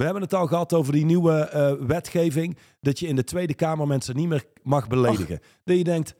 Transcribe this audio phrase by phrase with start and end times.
[0.00, 2.56] We hebben het al gehad over die nieuwe eh, wetgeving.
[2.80, 5.40] Dat je in de Tweede Kamer mensen niet meer mag beledigen.
[5.64, 6.14] Dat je denkt,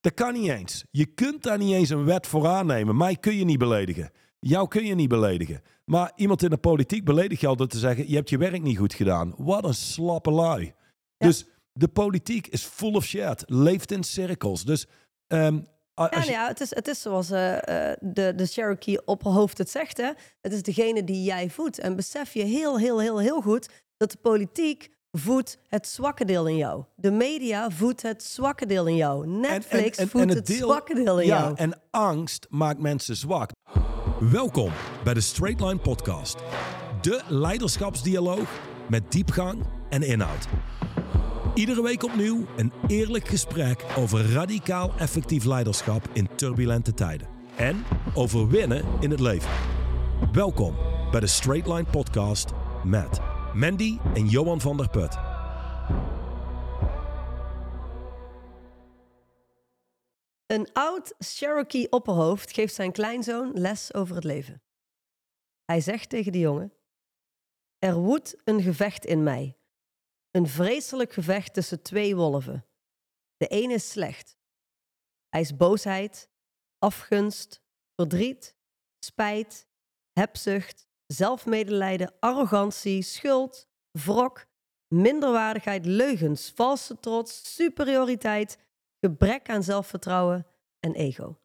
[0.00, 0.84] dat kan niet eens.
[0.90, 2.96] Je kunt daar niet eens een wet voor aannemen.
[2.96, 4.10] Mij kun je niet beledigen.
[4.38, 5.62] Jou kun je niet beledigen.
[5.84, 8.08] Maar iemand in de politiek beledig je al door te zeggen...
[8.08, 9.34] je hebt je werk niet goed gedaan.
[9.36, 10.74] Wat een slappe lui.
[11.16, 13.44] Dus de politiek is full of shit.
[13.46, 14.64] Leeft in cirkels.
[14.64, 14.86] Dus...
[15.26, 15.60] ehm,
[15.94, 19.58] Ja, als nou ja, het is, het is zoals eh, eh, de, de Cherokee opperhoofd
[19.58, 19.96] het zegt.
[19.96, 20.10] Hè?
[20.40, 21.78] Het is degene die jij voedt.
[21.78, 26.46] En besef je heel, heel, heel, heel goed dat de politiek voedt het zwakke deel
[26.46, 26.84] in jou.
[26.94, 29.26] De media voedt het zwakke deel in jou.
[29.26, 31.54] Netflix voedt het, zwakke deel in ja, jou.
[31.56, 33.50] en angst maakt mensen zwak.
[34.20, 34.72] Welkom
[35.04, 36.36] bij de Straight Line Podcast.
[37.00, 40.46] De leiderschapsdialoog met diepgang en inhoud.
[41.54, 47.28] Iedere week opnieuw een eerlijk gesprek over radicaal effectief leiderschap in turbulente tijden.
[47.56, 49.50] En over winnen in het leven.
[50.32, 50.76] Welkom
[51.10, 52.50] bij de Straight Line Podcast
[52.84, 53.20] met
[53.52, 55.16] Mandy en Johan van der Put.
[60.46, 64.62] Een oud Cherokee opperhoofd geeft zijn kleinzoon les over het leven.
[65.64, 66.72] Hij zegt tegen de jongen:
[67.78, 69.56] Er woedt een gevecht in mij.
[70.36, 72.66] Een vreselijk gevecht tussen twee wolven.
[73.36, 74.38] De een is slecht.
[75.28, 76.30] Hij is boosheid,
[76.78, 77.62] afgunst,
[77.94, 78.56] verdriet,
[78.98, 79.66] spijt,
[80.12, 84.46] hebzucht, zelfmedelijden, arrogantie, schuld, wrok,
[84.94, 88.58] minderwaardigheid, leugens, valse trots, superioriteit,
[89.00, 90.46] gebrek aan zelfvertrouwen
[90.80, 91.40] en ego.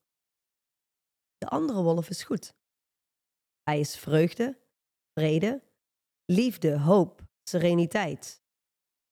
[1.37, 2.53] De andere wolf is goed.
[3.63, 4.59] Hij is vreugde,
[5.13, 5.61] vrede,
[6.25, 8.38] liefde, hoop, sereniteit,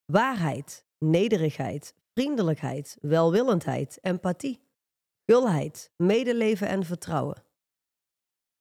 [0.07, 4.61] waarheid, nederigheid, vriendelijkheid, welwillendheid, empathie,
[5.25, 7.43] gulheid, medeleven en vertrouwen.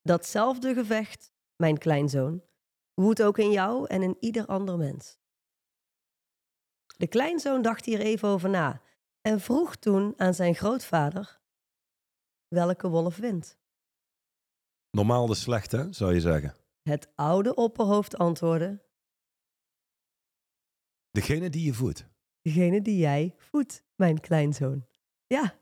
[0.02, 2.42] Datzelfde gevecht, mijn kleinzoon,
[2.94, 5.18] woedt ook in jou en in ieder ander mens.
[6.96, 8.80] De kleinzoon dacht hier even over na
[9.20, 11.40] en vroeg toen aan zijn grootvader
[12.48, 13.58] welke wolf wint.
[14.90, 16.54] Normaal de slechte, zou je zeggen.
[16.82, 18.85] Het oude opperhoofd antwoordde:
[21.16, 22.06] Degene die je voedt.
[22.42, 24.86] Degene die jij voedt, mijn kleinzoon.
[25.26, 25.54] Ja,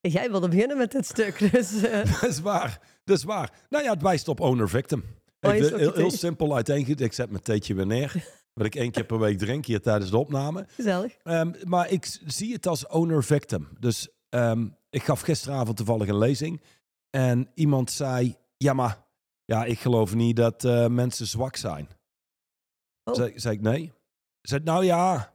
[0.00, 2.80] jij wilde beginnen met dit stuk, dus eh, Dat is waar.
[3.04, 3.52] Dat is waar.
[3.68, 5.04] Nou ja, het wijst op owner-victim.
[5.40, 7.00] Oh, heel, heel simpel uiteengezet.
[7.00, 8.12] Ik zet mijn theetje weer neer.
[8.54, 10.66] Wat ik één keer per week drink hier tijdens de opname.
[10.68, 11.16] gezellig.
[11.22, 13.68] Ehm, maar ik zie het als owner-victim.
[13.80, 16.62] Dus ehm, ik gaf gisteravond toevallig een lezing.
[17.10, 19.04] En iemand zei, ja maar,
[19.44, 21.88] ja, ik geloof niet dat eh, mensen zwak zijn.
[23.04, 23.14] Oh.
[23.14, 23.92] Zei, zei ik, nee.
[24.40, 25.34] Zei, nou ja,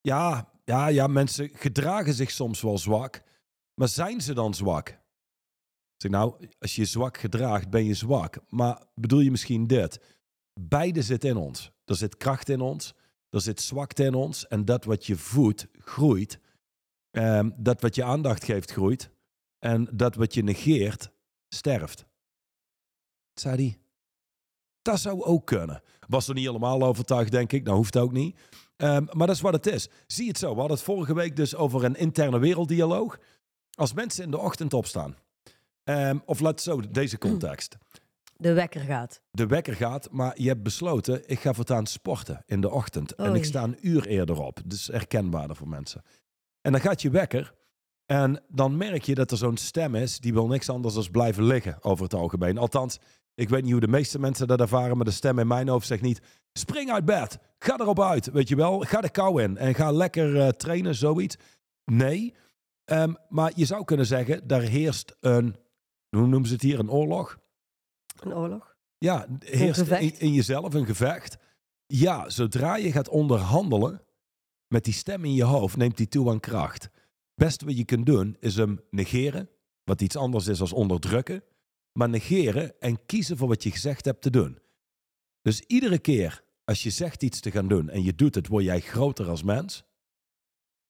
[0.00, 3.22] ja, ja, ja, mensen gedragen zich soms wel zwak.
[3.74, 4.88] Maar zijn ze dan zwak?
[4.88, 4.96] Ik
[5.96, 8.38] zeg, nou, als je zwak gedraagt, ben je zwak.
[8.48, 10.00] Maar bedoel je misschien dit?
[10.60, 11.70] Beide zit in ons.
[11.84, 12.94] Er zit kracht in ons.
[13.30, 14.46] Er zit zwakte in ons.
[14.46, 16.40] En dat wat je voedt, groeit.
[17.10, 19.10] Ehm, dat wat je aandacht geeft, groeit.
[19.58, 21.10] En dat wat je negeert,
[21.48, 22.06] sterft.
[23.34, 23.78] Zei.
[24.82, 25.82] Dat zou ook kunnen.
[26.10, 27.64] Was er niet helemaal overtuigd, denk ik.
[27.64, 28.38] Nou, hoeft ook niet.
[28.76, 29.88] Ehm, maar dat is wat het is.
[30.06, 30.50] Zie het zo.
[30.52, 33.18] We hadden het vorige week dus over een interne werelddialoog.
[33.74, 35.16] Als mensen in de ochtend opstaan.
[35.84, 37.76] ehm, of laat zo, deze context.
[38.36, 39.20] De wekker gaat.
[39.30, 41.22] De wekker gaat, maar je hebt besloten...
[41.28, 43.14] ik ga voortaan sporten in de ochtend.
[43.14, 44.60] En ik sta een uur eerder op.
[44.64, 46.02] Dus herkenbaarder voor mensen.
[46.60, 47.54] En dan gaat je wekker...
[48.06, 50.18] En dan merk je dat er zo'n stem is...
[50.18, 52.58] die wil niks anders dan blijven liggen over het algemeen.
[52.58, 52.98] Althans,
[53.40, 54.96] ik weet niet hoe de meeste mensen dat ervaren...
[54.96, 56.20] maar de stem in mijn hoofd zegt niet...
[56.52, 58.80] spring uit bed, ga erop uit, weet je wel.
[58.80, 61.36] Ga de kou in en ga lekker eh, trainen, zoiets.
[61.84, 62.34] Nee,
[62.90, 64.46] Ehm, maar je zou kunnen zeggen...
[64.46, 65.56] daar heerst een...
[66.08, 66.78] hoe noemen ze het hier?
[66.78, 67.38] Een oorlog?
[68.20, 68.76] Een oorlog.
[68.98, 71.36] Ja, heerst in, in jezelf een gevecht.
[71.86, 74.02] Ja, zodra je gaat onderhandelen
[74.66, 76.82] met die stem in je hoofd, neemt die toe aan kracht.
[76.82, 76.92] Het
[77.34, 79.50] beste wat je kunt doen is hem negeren,
[79.84, 81.42] wat iets anders is als onderdrukken,
[81.92, 84.58] maar negeren en kiezen voor wat je gezegd hebt te doen.
[85.42, 88.64] Dus iedere keer als je zegt iets te gaan doen en je doet het, word
[88.64, 89.84] jij groter als mens.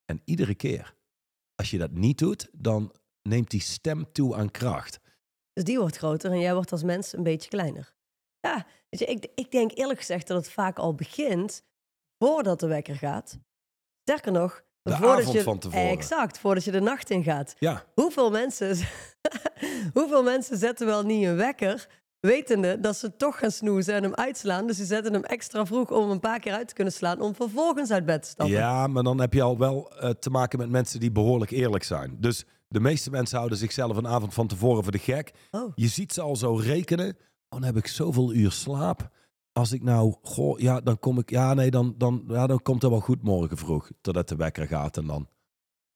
[0.04, 0.94] En iedere keer
[1.54, 5.00] als je dat niet doet, dan neemt die stem toe aan kracht.
[5.52, 7.94] Dus die wordt groter en jij wordt als mens een beetje kleiner.
[8.40, 11.62] Ja, weet je, ik, ik denk eerlijk gezegd dat het vaak al begint
[12.18, 13.38] voordat de wekker gaat.
[14.02, 15.88] Sterker nog, De voordat avond je, van tevoren.
[15.88, 17.54] Exact, voordat je de nacht in gaat.
[17.58, 18.76] Ja, Hoeveel mensen,
[19.94, 21.88] hoeveel mensen zetten wel niet een wekker,
[22.20, 24.66] wetende dat ze toch gaan snoezen en hem uitslaan.
[24.66, 27.20] Dus ze zetten hem extra vroeg om hem een paar keer uit te kunnen slaan,
[27.20, 28.56] om vervolgens uit bed te stappen.
[28.56, 31.84] Ja, maar dan heb je al wel eh, te maken met mensen die behoorlijk eerlijk
[31.84, 32.16] zijn.
[32.20, 35.32] Dus de meeste mensen houden zichzelf een avond van tevoren voor de gek.
[35.50, 37.08] Oh, Je ziet ze al zo rekenen.
[37.08, 37.14] Oh,
[37.48, 39.10] dan heb ik zoveel uur slaap.
[39.52, 42.82] als ik nou, goh, ja, dan kom ik, ja, nee, dan, dan, ja, dan komt
[42.82, 45.28] het wel goed morgen vroeg, totdat de wekker gaat en dan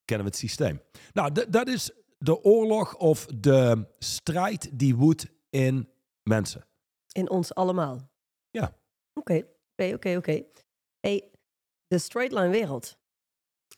[0.05, 0.81] kennen we het systeem.
[1.13, 1.91] Nou, dat is
[2.25, 5.89] de oorlog of de strijd die woedt in
[6.23, 6.65] mensen.
[7.11, 8.09] In ons allemaal.
[8.49, 8.77] Ja.
[9.13, 10.43] Oké, oké, oké, oké.
[10.99, 11.31] Hey,
[11.87, 12.97] de straight line wereld.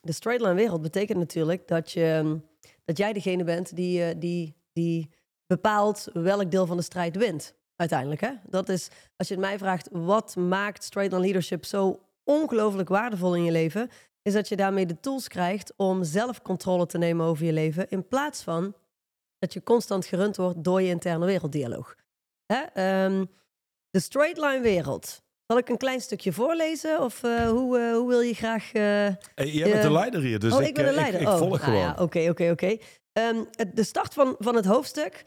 [0.01, 2.38] De straight line wereld betekent natuurlijk dat, je, ehm,
[2.85, 5.09] dat jij degene bent die, eh, die, die
[5.45, 7.55] bepaalt welk deel van de strijd wint.
[7.75, 8.31] Uiteindelijk, hè?
[8.44, 13.35] Dat is, als je het mij vraagt, wat maakt straight line leadership zo ongelooflijk waardevol
[13.35, 13.89] in je leven,
[14.27, 17.89] is dat je daarmee de tools krijgt om zelf controle te nemen over je leven,
[17.89, 18.75] in plaats van
[19.39, 21.95] dat je constant gerund wordt door je interne werelddialoog.
[22.45, 22.62] Hè?
[22.62, 23.25] Ehm,
[23.89, 25.21] de straight line wereld.
[25.45, 27.01] Zal ik een klein stukje voorlezen?
[27.01, 28.74] Of eh, hoe, eh, hoe wil je graag...
[28.74, 28.81] eh,
[29.35, 31.21] Hey, jij bent de leider hier, dus oh, ik, ik ben de leider.
[31.21, 32.00] ik, ik Oh, volg nou gewoon.
[32.00, 32.77] Oké, oké, oké.
[33.12, 35.23] Ehm, De start van, van het hoofdstuk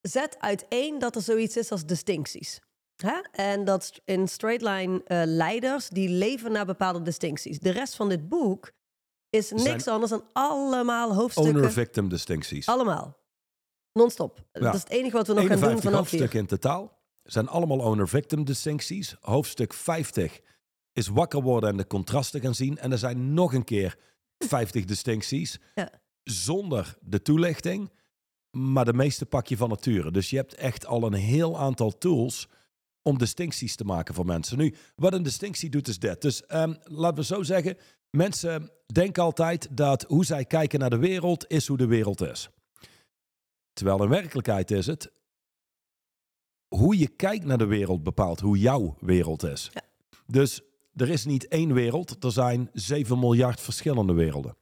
[0.00, 2.60] zet uiteen dat er zoiets is als distincties.
[3.02, 3.20] Hè?
[3.32, 7.58] En dat in straight line eh, leiders, die leven naar bepaalde distincties.
[7.58, 8.70] De rest van dit boek
[9.30, 11.54] is niks Zijn- anders dan allemaal hoofdstukken.
[11.54, 12.66] Owner-victim distincties.
[12.66, 13.16] Allemaal.
[13.92, 14.44] Non-stop.
[14.52, 16.20] Dat is het enige wat we nog gaan doen 51 vanaf hier.
[16.20, 16.96] hoofdstukken in totaal.
[17.22, 19.16] Zijn allemaal owner-victim distincties.
[19.20, 20.40] Hoofdstuk 50
[20.92, 22.78] is wakker worden en de contrasten gaan zien.
[22.78, 23.96] En er zijn nog een keer
[24.38, 25.58] 50 distincties.
[25.74, 25.90] Ja.
[26.22, 27.90] Zonder de toelichting.
[28.50, 30.10] Maar de meeste pak je van nature.
[30.10, 32.48] Dus je hebt echt al een heel aantal tools
[33.08, 34.58] om distincties te maken voor mensen.
[34.58, 36.22] Nu, wat een distinctie doet is dit.
[36.22, 37.76] Dus ehm, laten we zo zeggen.
[38.10, 42.48] Mensen denken altijd dat hoe zij kijken naar de wereld is hoe de wereld is.
[43.72, 45.12] Terwijl in werkelijkheid is het
[46.68, 49.70] hoe je kijkt naar de wereld bepaalt hoe jouw wereld is.
[49.72, 49.82] Ja.
[50.26, 50.60] Dus
[50.94, 54.56] er is niet één wereld, er zijn 7 miljard verschillende werelden.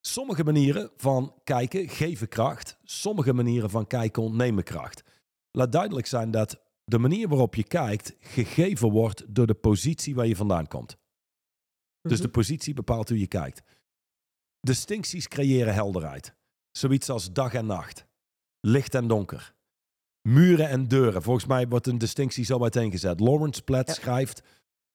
[0.00, 5.02] Sommige manieren van kijken geven kracht, sommige manieren van kijken ontnemen kracht.
[5.50, 10.26] Laat duidelijk zijn dat de manier waarop je kijkt gegeven wordt door de positie waar
[10.26, 10.96] je vandaan komt.
[12.00, 13.62] Dus de positie bepaalt hoe je kijkt.
[14.60, 16.34] Distincties creëren helderheid.
[16.70, 18.06] Zoiets als dag en nacht,
[18.60, 19.54] licht en donker,
[20.28, 21.22] muren en deuren.
[21.22, 23.20] Volgens mij wordt een distinctie zo uiteengezet.
[23.20, 23.94] Lawrence Platt Ja.
[23.94, 24.42] schrijft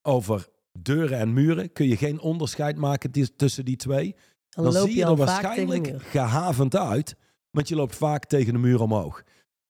[0.01, 0.47] over
[0.79, 1.71] deuren en muren.
[1.71, 4.15] Kun je geen onderscheid maken tussen die twee?
[4.49, 7.15] Dan, zie je al er waarschijnlijk gehavend uit,
[7.49, 9.23] want je loopt vaak tegen de muur omhoog.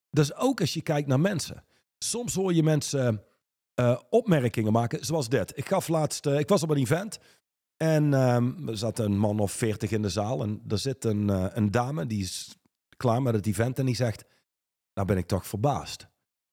[0.09, 1.63] Dus ook als je kijkt naar mensen.
[2.03, 3.24] Soms hoor je mensen
[3.74, 5.57] eh, opmerkingen maken, zoals dit.
[5.57, 7.19] Ik gaf laatst, eh, ik was op een event
[7.77, 11.30] en ehm, er zat een man of veertig in de zaal en er zit een,
[11.30, 12.57] eh, een dame die is
[12.98, 14.25] klaar met het event en die zegt,
[14.94, 16.07] nou ben ik toch verbaasd.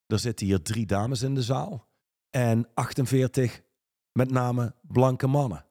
[0.07, 1.87] Er zitten hier drie dames in de zaal
[2.31, 3.63] en 48
[4.13, 5.65] met name blanke mannen.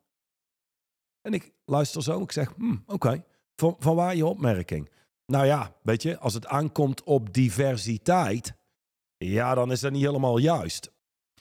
[1.22, 3.24] En ik luister zo, ik zeg, hm, oké,
[3.56, 4.90] van, van waar je opmerking?
[5.26, 8.57] Nou ja, weet je, als het aankomt op diversiteit,
[9.18, 10.92] ja, dan is dat niet helemaal juist.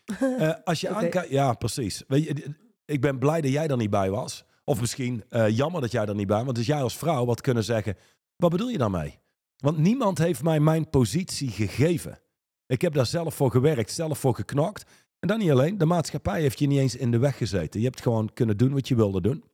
[0.38, 2.02] Eh, als je aankijkt, ja, precies.
[2.08, 4.44] Weet je, ik ben blij dat jij er niet bij was.
[4.64, 6.44] Of misschien eh, jammer dat jij er niet bij was.
[6.44, 7.96] Want dus jij als vrouw wat kunnen zeggen,
[8.37, 9.19] wat bedoel je daarmee?
[9.56, 12.19] Want niemand heeft mij mijn positie gegeven.
[12.67, 14.84] Ik heb daar zelf voor gewerkt, zelf voor geknokt.
[15.19, 17.81] En dan niet alleen, de maatschappij heeft je niet eens in de weg gezeten.
[17.81, 19.44] Je hebt gewoon kunnen doen wat je wilde doen.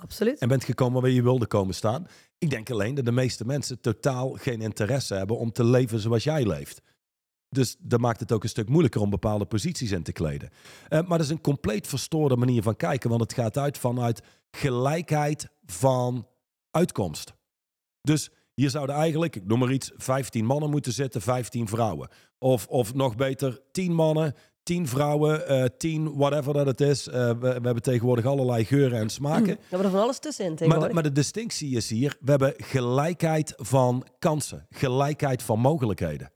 [0.00, 0.38] Absoluut.
[0.38, 2.06] En bent gekomen waar je wilde komen staan.
[2.38, 6.24] Ik denk alleen dat de meeste mensen totaal geen interesse hebben om te leven zoals
[6.24, 6.82] jij leeft.
[7.50, 10.50] Dus dat maakt het ook een stuk moeilijker om bepaalde posities in te kleden.
[10.88, 14.22] Eh, maar dat is een compleet verstoorde manier van kijken, want het gaat uit vanuit
[14.50, 16.26] gelijkheid van
[16.70, 17.34] uitkomst.
[18.00, 22.08] Dus hier zouden eigenlijk, ik noem maar iets, 15 mannen moeten zitten, 15 vrouwen.
[22.38, 27.08] Of, of nog beter, 10 mannen, 10 vrouwen, eh 10 whatever dat het is.
[27.08, 29.46] Eh, we, we hebben tegenwoordig allerlei geuren en smaken.
[29.46, 32.54] We hebben er van alles tussenin Maar de, maar de distinctie is hier, we hebben
[32.56, 36.30] gelijkheid van kansen, gelijkheid van mogelijkheden.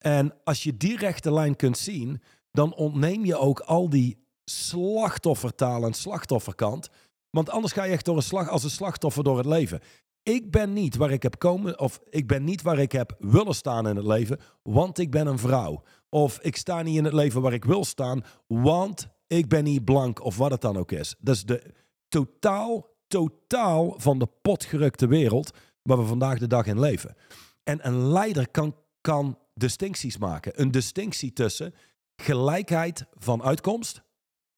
[0.00, 5.84] En als je die rechte lijn kunt zien, dan ontneem je ook al die slachtoffertaal
[5.84, 6.88] en slachtofferkant.
[7.30, 9.80] Want anders ga je echt door een slag, als een slachtoffer door het leven.
[10.22, 13.54] Ik ben niet waar ik heb komen, of ik ben niet waar ik heb willen
[13.54, 15.82] staan in het leven, want ik ben een vrouw.
[16.08, 19.84] Of ik sta niet in het leven waar ik wil staan, want ik ben niet
[19.84, 21.14] blank, of wat het dan ook is.
[21.18, 21.62] Dat is de
[22.08, 25.50] totaal, totaal van de potgerukte wereld
[25.82, 27.14] waar we vandaag de dag in leven.
[27.62, 30.60] En een leider kan, kan distincties maken.
[30.60, 31.74] Een distinctie tussen
[32.16, 34.02] gelijkheid van uitkomst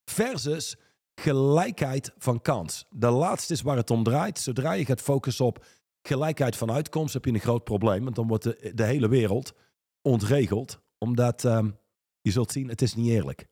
[0.05, 0.77] versus
[1.15, 2.85] gelijkheid van kans.
[2.89, 4.39] De laatste is waar het om draait.
[4.39, 5.65] Zodra je gaat focussen op
[6.01, 8.03] gelijkheid van uitkomst, heb je een groot probleem.
[8.03, 9.53] Want dan wordt de, de hele wereld
[10.01, 10.79] ontregeld.
[10.97, 11.71] Omdat ehm,
[12.21, 13.47] je zult zien, het is niet eerlijk.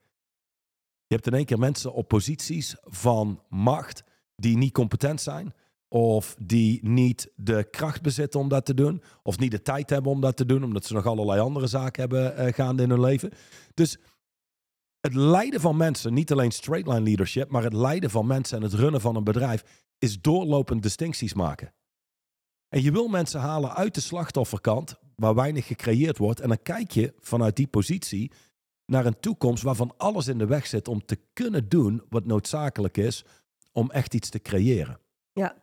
[1.07, 4.03] Je hebt in één keer mensen op posities van macht
[4.35, 5.53] die niet competent zijn.
[5.93, 9.01] Of die niet de kracht bezitten om dat te doen.
[9.23, 10.63] Of niet de tijd hebben om dat te doen.
[10.63, 13.31] Omdat ze nog allerlei andere zaken hebben uh, gaande in hun leven.
[13.73, 13.97] Dus
[14.99, 18.63] het leiden van mensen, niet alleen straight line leadership, maar het leiden van mensen en
[18.63, 19.63] het runnen van een bedrijf,
[19.97, 21.73] is doorlopend distincties maken.
[22.69, 26.39] En je wil mensen halen uit de slachtofferkant, waar weinig gecreëerd wordt.
[26.39, 28.31] En dan kijk je vanuit die positie
[28.85, 32.97] naar een toekomst waarvan alles in de weg zit om te kunnen doen wat noodzakelijk
[32.97, 33.25] is
[33.71, 34.99] om echt iets te creëren.
[35.33, 35.60] Ja.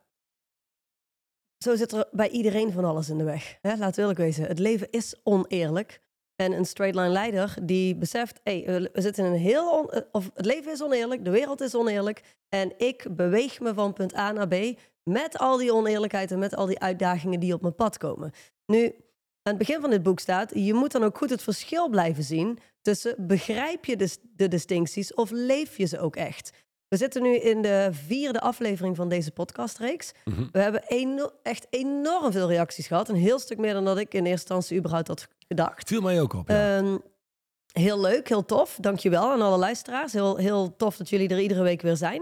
[1.63, 3.57] Zo zit er bij iedereen van alles in de weg.
[3.61, 3.75] Hè?
[3.75, 4.45] Laat eerlijk wezen.
[4.45, 6.01] Het leven is oneerlijk.
[6.35, 10.45] En een straight line leider die beseft, hey, we zitten in een heel, of het
[10.45, 12.23] leven is oneerlijk, de wereld is oneerlijk.
[12.49, 16.55] En ik beweeg me van punt A naar B met al die oneerlijkheid en met
[16.55, 18.31] al die uitdagingen die op mijn pad komen.
[18.65, 18.85] Nu,
[19.41, 22.23] aan het begin van dit boek staat, je moet dan ook goed het verschil blijven
[22.23, 26.51] zien tussen begrijp je de, de distincties of leef je ze ook echt.
[26.89, 30.11] We zitten nu in de vierde aflevering van deze podcastreeks.
[30.25, 30.43] Mhm.
[30.51, 30.83] We hebben
[31.43, 33.09] echt enorm veel reacties gehad.
[33.09, 35.87] Een heel stuk meer dan dat ik in eerste instantie überhaupt had gedacht.
[35.87, 36.77] Viel mij ook op, ja.
[36.77, 36.97] Ehm,
[37.71, 38.77] heel leuk, heel tof.
[38.79, 40.13] Dankjewel aan alle luisteraars.
[40.13, 42.21] Heel, heel tof dat jullie er iedere week weer zijn.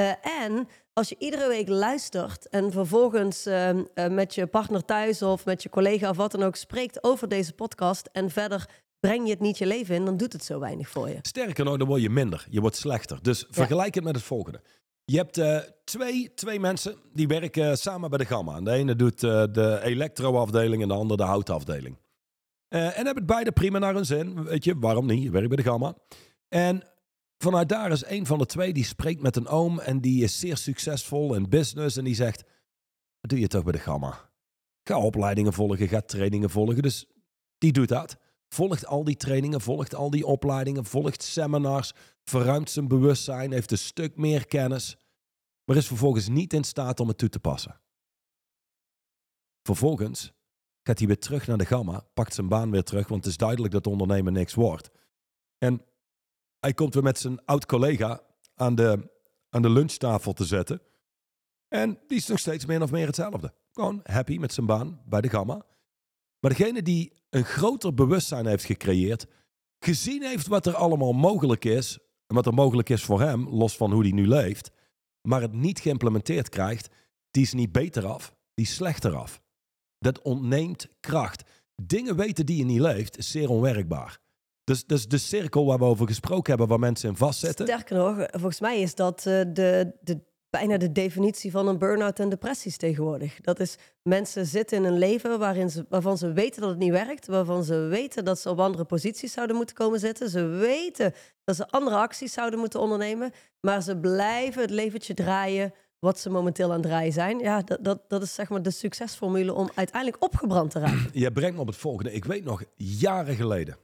[0.00, 5.22] Uh, en als je iedere week luistert en vervolgens uh, uh, met je partner thuis
[5.22, 8.68] of met je collega of wat dan ook spreekt over deze podcast en verder
[9.06, 11.18] breng je het niet je leven in, dan doet het zo weinig voor je.
[11.22, 12.46] Sterker nog, dan word je minder.
[12.50, 13.18] Je wordt slechter.
[13.22, 14.60] Dus vergelijk het met het volgende.
[15.04, 18.60] Je hebt uh, twee, twee mensen die werken samen bij de Gamma.
[18.60, 21.96] De ene doet uh, de elektroafdeling en de andere de houtafdeling.
[22.68, 24.44] Uh, en hebben het beide prima naar hun zin.
[24.44, 25.22] Weet je, waarom niet?
[25.22, 25.94] Je werkt bij de Gamma.
[26.48, 26.82] En
[27.38, 30.38] vanuit daar is een van de twee die spreekt met een oom en die is
[30.38, 31.96] zeer succesvol in business.
[31.96, 32.44] En die zegt,
[33.20, 34.30] wat doe je toch bij de Gamma?
[34.82, 36.82] Ga opleidingen volgen, ga trainingen volgen.
[36.82, 37.06] Dus
[37.58, 38.22] die doet dat
[38.54, 41.92] volgt al die trainingen, volgt al die opleidingen, volgt seminars,
[42.24, 44.96] verruimt zijn bewustzijn, heeft een stuk meer kennis,
[45.64, 47.80] maar is vervolgens niet in staat om het toe te passen.
[49.62, 50.32] Vervolgens
[50.82, 53.38] gaat hij weer terug naar de gamma, pakt zijn baan weer terug, want het is
[53.38, 54.90] duidelijk dat ondernemen niks wordt.
[55.58, 55.82] En
[56.60, 58.20] hij komt weer met zijn oud-collega
[58.54, 59.10] aan de,
[59.48, 60.80] aan de lunchtafel te zetten.
[61.68, 63.54] En die is nog steeds min of meer hetzelfde.
[63.72, 65.64] Gewoon happy met zijn baan bij de gamma.
[66.44, 69.26] Maar degene die een groter bewustzijn heeft gecreëerd,
[69.78, 73.76] gezien heeft wat er allemaal mogelijk is, en wat er mogelijk is voor hem, los
[73.76, 74.70] van hoe hij nu leeft,
[75.28, 76.88] maar het niet geïmplementeerd krijgt,
[77.30, 79.40] die is niet beter af, die is slechter af.
[79.98, 81.42] Dat ontneemt kracht.
[81.82, 84.18] Dingen weten die je niet leeft, is zeer onwerkbaar.
[84.64, 87.66] Dus, dus de cirkel waar we over gesproken hebben, waar mensen in vastzitten.
[87.66, 90.20] Sterker nog, volgens mij is dat uh, de, de
[90.58, 93.40] bijna de definitie van een burn-out en depressies tegenwoordig.
[93.40, 96.90] Dat is mensen zitten in een leven waarin ze, waarvan ze weten dat het niet
[96.90, 100.30] werkt, waarvan ze weten dat ze op andere posities zouden moeten komen zitten.
[100.30, 105.72] Ze weten dat ze andere acties zouden moeten ondernemen, maar ze blijven het leventje draaien
[105.98, 107.38] wat ze momenteel aan het draaien zijn.
[107.38, 111.10] Ja, dat, dat, dat is zeg maar de succesformule om uiteindelijk opgebrand te raken.
[111.12, 112.12] Je brengt me op het volgende.
[112.12, 113.76] Ik weet nog, jaren geleden,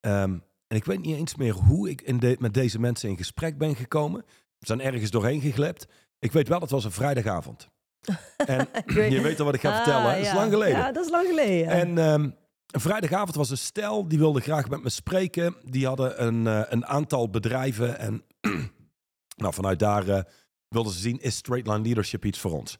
[0.00, 3.58] ehm, en ik weet niet eens meer hoe ik in met deze mensen in gesprek
[3.58, 4.24] ben gekomen.
[4.58, 5.86] Zijn ergens doorheen geglept.
[6.18, 7.68] Ik weet wel, het was een vrijdagavond.
[8.36, 8.68] En
[9.10, 10.06] je weet al wat ik ga vertellen.
[10.06, 10.78] Ah, dat is lang geleden.
[10.78, 11.68] Ja, dat is lang geleden.
[11.68, 12.34] En um,
[12.66, 15.56] een vrijdagavond was een stel, die wilde graag met me spreken.
[15.64, 17.98] Die hadden een, uh, een aantal bedrijven.
[17.98, 18.24] En
[19.42, 20.20] nou, vanuit daar uh,
[20.68, 22.78] wilden ze zien, is straight line leadership iets voor ons?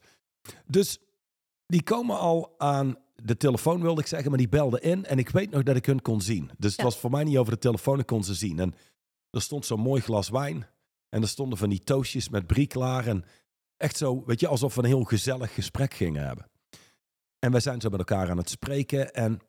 [0.65, 0.99] Dus
[1.65, 5.05] die komen al aan de telefoon, wilde ik zeggen, maar die belden in.
[5.05, 6.51] En ik weet nog dat ik hun kon zien.
[6.57, 8.59] Dus het was voor mij niet over de telefoon, ik kon ze zien.
[8.59, 8.73] En
[9.29, 10.67] er stond zo'n mooi glas wijn.
[11.09, 13.07] En er stonden van die toastjes met brie klaar.
[13.07, 13.25] En
[13.77, 16.49] echt zo, weet je, alsof we een heel gezellig gesprek gingen hebben.
[17.39, 19.13] En wij zijn zo met elkaar aan het spreken.
[19.13, 19.39] En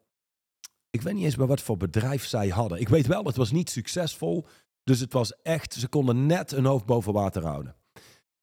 [0.90, 2.80] ik weet niet eens meer wat voor bedrijf zij hadden.
[2.80, 4.46] Ik weet wel, het was niet succesvol.
[4.84, 7.76] Dus het was echt, ze konden net een hoofd boven water houden.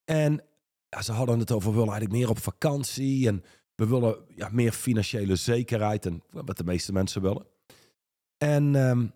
[0.03, 0.43] En
[0.89, 3.27] ja, ze hadden het over, we willen eigenlijk meer op vakantie.
[3.27, 3.43] En
[3.75, 6.05] we willen ja, meer financiële zekerheid.
[6.05, 7.45] En wat de meeste mensen willen.
[8.37, 9.13] En um,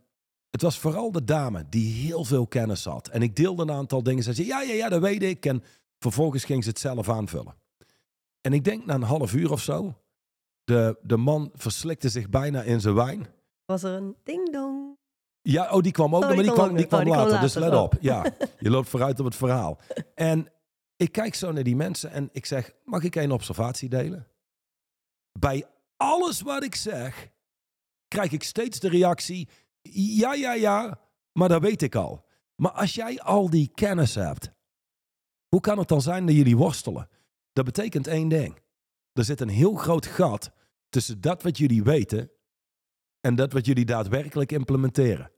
[0.51, 3.08] het was vooral de dame die heel veel kennis had.
[3.08, 4.24] En ik deelde een aantal dingen.
[4.24, 5.46] Ze zei, ja, ja, ja, dat weet ik.
[5.46, 5.63] En
[6.00, 7.55] vervolgens ging ze het zelf aanvullen.
[8.41, 10.01] En ik denk na een half uur of zo,
[10.63, 13.27] de, de man verslikte zich bijna in zijn wijn.
[13.65, 14.98] Was er een ding-dong?
[15.41, 17.98] Ja, oh, die kwam ook, oh, maar die, kwam, die kwam, later, Dus let op.
[18.00, 19.79] Ja, je loopt vooruit op het verhaal.
[20.15, 20.48] En
[20.96, 24.27] ik kijk zo naar die mensen en ik zeg, mag ik een observatie delen?
[25.39, 25.65] Bij
[25.98, 27.29] alles wat ik zeg,
[28.08, 29.50] krijg ik steeds de reactie,
[29.91, 31.00] ja, ja, ja,
[31.31, 32.25] maar dat weet ik al.
[32.55, 34.51] Maar als jij al die kennis hebt,
[35.47, 37.09] hoe kan het dan zijn dat jullie worstelen?
[37.53, 38.59] Dat betekent één ding.
[39.13, 40.51] Er zit een heel groot gat
[40.89, 42.31] tussen dat wat jullie weten
[43.19, 45.31] en dat wat jullie daadwerkelijk implementeren.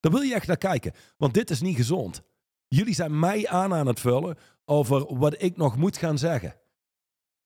[0.00, 2.22] Daar wil je echt naar kijken, want dit is niet gezond.
[2.68, 6.60] Jullie zijn mij aan aan het vullen over wat ik nog moet gaan zeggen.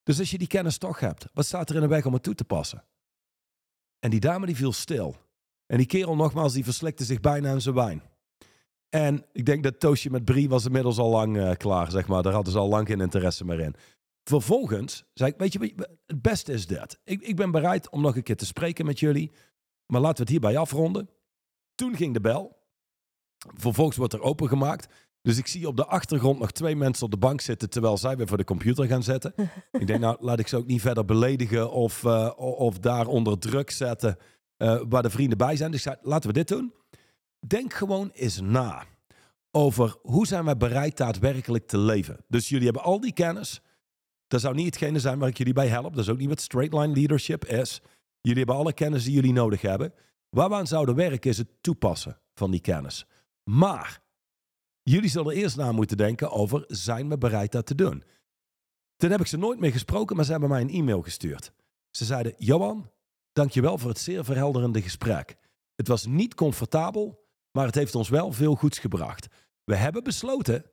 [0.02, 2.22] Dus als je die kennis toch hebt, wat staat er in de weg om het
[2.22, 2.84] toe te passen?
[3.98, 5.16] En die dame die viel stil.
[5.70, 8.02] En die kerel nogmaals, die verslikte zich bijna in zijn wijn.
[8.88, 12.22] En ik denk dat Toosje met Brie was inmiddels al lang eh, klaar, zeg maar.
[12.22, 13.74] Daar hadden ze al lang geen interesse meer in.
[14.24, 15.74] Vervolgens zei ik, weet je,
[16.06, 16.98] het beste is dit.
[17.04, 19.32] Ik, ik ben bereid om nog een keer te spreken met jullie.
[19.86, 21.08] Maar laten we het hierbij afronden.
[21.74, 22.58] Toen ging de bel.
[23.38, 24.94] Vervolgens wordt er opengemaakt.
[25.22, 28.16] Dus ik zie op de achtergrond nog twee mensen op de bank zitten terwijl zij
[28.16, 29.34] weer voor de computer gaan zetten.
[29.72, 33.38] ik denk, nou, laat ik ze ook niet verder beledigen of, uh, of daar onder
[33.38, 34.18] druk zetten
[34.62, 35.70] uh, waar de vrienden bij zijn.
[35.70, 36.74] Dus ik zei, laten we dit doen.
[37.46, 38.84] Denk gewoon eens na
[39.50, 42.24] over hoe zijn wij bereid daadwerkelijk te leven.
[42.28, 43.60] Dus jullie hebben al die kennis.
[44.26, 45.94] Dat zou niet hetgene zijn waar ik jullie bij help.
[45.94, 47.80] Dat is ook niet wat straight line leadership is.
[48.20, 49.92] Jullie hebben alle kennis die jullie nodig hebben.
[50.28, 53.06] Waar we aan zouden werken is het toepassen van die kennis.
[53.44, 54.02] Maar
[54.82, 58.04] jullie zullen eerst na moeten denken over zijn we bereid dat te doen.
[58.96, 61.52] Toen heb ik ze nooit meer gesproken, maar ze hebben mij een e-mail gestuurd.
[61.90, 62.90] Ze zeiden, Johan,
[63.32, 65.36] dankjewel voor het zeer verhelderende gesprek.
[65.74, 69.26] Het was niet comfortabel, maar het heeft ons wel veel goeds gebracht.
[69.64, 70.64] We hebben besloten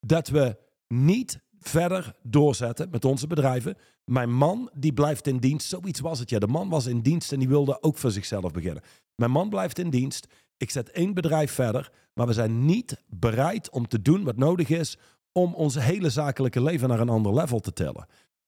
[0.00, 3.76] dat we niet verder doorzetten met onze bedrijven.
[4.04, 5.68] Mijn man die blijft in dienst.
[5.68, 6.38] Zoiets was het ja.
[6.38, 8.82] De man was in dienst en die wilde ook voor zichzelf beginnen.
[9.14, 10.26] Mijn man blijft in dienst.
[10.56, 11.92] Ik zet één bedrijf verder.
[12.14, 14.98] Maar we zijn niet bereid om te doen wat nodig is
[15.32, 18.06] om ons hele zakelijke leven naar een ander level te tillen.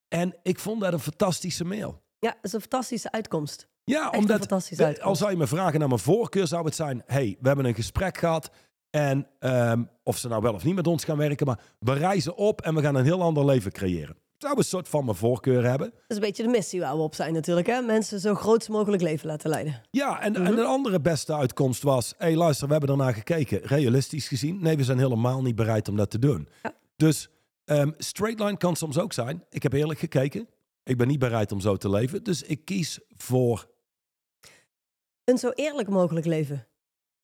[0.09, 2.02] En ik vond dat een fantastische mail.
[2.20, 3.68] Ja, dat is een fantastische uitkomst.
[3.84, 4.52] Ja, omdat
[5.02, 7.74] als zou je me vragen naar mijn voorkeur, zou het zijn: hey, we hebben een
[7.74, 8.50] gesprek gehad.
[8.90, 12.36] En um, of ze nou wel of niet met ons gaan werken, maar we reizen
[12.36, 14.16] op en we gaan een heel ander leven creëren.
[14.38, 15.90] Zou een soort van mijn voorkeur hebben.
[15.90, 17.66] Dat is een beetje de missie waar we op zijn natuurlijk.
[17.66, 17.80] Hè?
[17.80, 19.82] Mensen zo groot mogelijk leven laten leiden.
[19.90, 20.52] Ja, en, en mhm.
[20.52, 22.14] een andere beste uitkomst was...
[22.18, 23.60] hé hey, luister, we hebben ernaar gekeken.
[23.62, 26.48] Realistisch gezien, nee, we zijn helemaal niet bereid om dat te doen.
[26.62, 26.74] Ja.
[26.96, 27.28] Dus
[27.64, 29.44] um, straight line kan soms ook zijn.
[29.50, 30.48] Ik heb eerlijk gekeken.
[30.90, 32.23] Ik ben niet bereid om zo te leven.
[32.25, 33.68] Dus ik kies voor...
[35.25, 36.66] Een zo eerlijk mogelijk leven.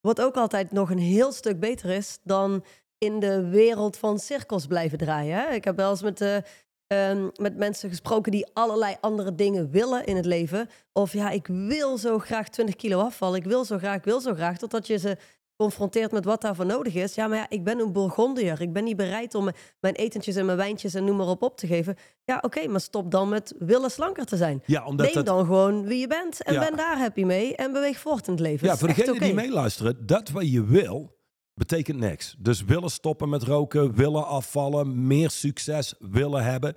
[0.01, 2.65] Wat ook altijd nog een heel stuk beter is dan
[2.99, 5.55] in de wereld van cirkels blijven draaien.
[5.55, 10.17] Ik heb wel eens met, uh, met mensen gesproken die allerlei andere dingen willen in
[10.17, 10.69] het leven.
[10.93, 13.39] Of ja, ik wil zo graag 20 kilo afvallen.
[13.39, 14.59] Ik wil zo graag, ik wil zo graag.
[14.59, 15.17] Totdat je ze
[15.57, 17.15] confronteert met wat daarvoor nodig is.
[17.15, 18.61] Ja, maar ja, ik ben een Bourgondier.
[18.61, 21.57] Ik ben niet bereid om mijn etentjes en mijn wijntjes en noem maar op op
[21.57, 21.97] te geven.
[22.25, 24.63] Ja, oké, maar stop dan met willen slanker te zijn.
[24.67, 27.99] Ja, omdat Neem dan gewoon wie je bent en ben daar happy mee en beweeg
[27.99, 28.67] voort in het leven.
[28.67, 31.17] Ja, voor degenen die meeluisteren, dat wat je wil,
[31.55, 32.37] betekent niks.
[32.39, 36.77] Dus willen stoppen met roken, willen afvallen, meer succes willen hebben,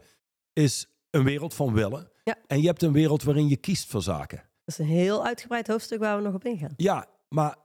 [0.54, 2.12] is een wereld van willen.
[2.24, 2.36] Ja.
[2.48, 4.38] En je hebt een wereld waarin je kiest voor zaken.
[4.38, 6.74] Dat is een heel uitgebreid hoofdstuk waar we nog op ingaan.
[6.76, 7.56] Ja, maar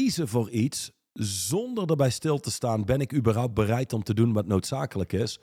[0.00, 4.32] kiezen voor iets zonder erbij stil te staan, ben ik überhaupt bereid om te doen
[4.32, 5.40] wat noodzakelijk is?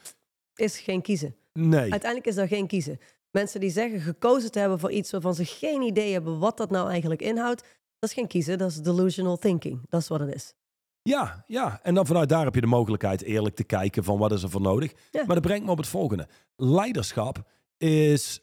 [0.56, 1.36] Is geen kiezen.
[1.54, 1.92] Nee.
[1.92, 3.00] Uiteindelijk is dat geen kiezen.
[3.32, 6.70] Mensen die zeggen gekozen te hebben voor iets waarvan ze geen idee hebben wat dat
[6.70, 7.62] nou eigenlijk inhoudt,
[8.00, 9.82] dat is geen kiezen, dat is delusional thinking.
[9.90, 10.54] Dat is wat het is.
[11.02, 14.32] Ja, ja, en dan vanuit daar heb je de mogelijkheid eerlijk te kijken van wat
[14.32, 14.94] is er voor nodig.
[15.12, 16.28] Maar dat brengt me op het volgende.
[16.56, 17.44] Leiderschap
[17.78, 18.40] is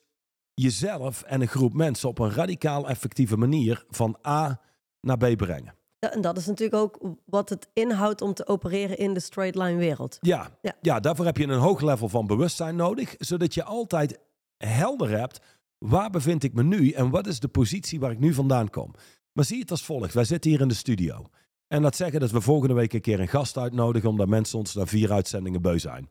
[0.55, 4.61] jezelf en een groep mensen op een radicaal effectieve manier van A
[5.01, 5.75] naar B brengen.
[6.13, 9.77] En dat is natuurlijk ook wat het inhoudt om te opereren in de straight line
[9.77, 10.19] wereld.
[10.21, 10.77] Ja, ja.
[10.81, 14.19] ja, daarvoor heb je een hoog level van bewustzijn nodig, zodat je altijd
[14.57, 15.41] helder hebt
[15.79, 18.95] waar bevind ik me nu en wat is de positie waar ik nu vandaan kom.
[19.33, 20.15] Maar zie het als volgt.
[20.15, 21.27] Wij zitten hier in de studio.
[21.67, 24.75] En dat zeggen dat we volgende week een keer een gast uitnodigen, omdat mensen ons
[24.75, 26.11] naar vier uitzendingen beu zijn.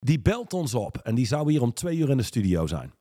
[0.00, 2.92] Die belt ons op en die zou hier om twee uur in de studio zijn.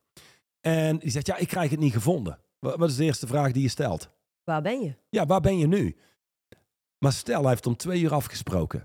[0.62, 2.40] En die zegt, ja, ik krijg het niet gevonden.
[2.60, 4.10] Wat is de eerste vraag die je stelt?
[4.44, 4.96] Waar ben je?
[5.10, 5.96] Ja, waar ben je nu?
[7.00, 8.84] Maar stel, hij heeft om twee uur afgesproken.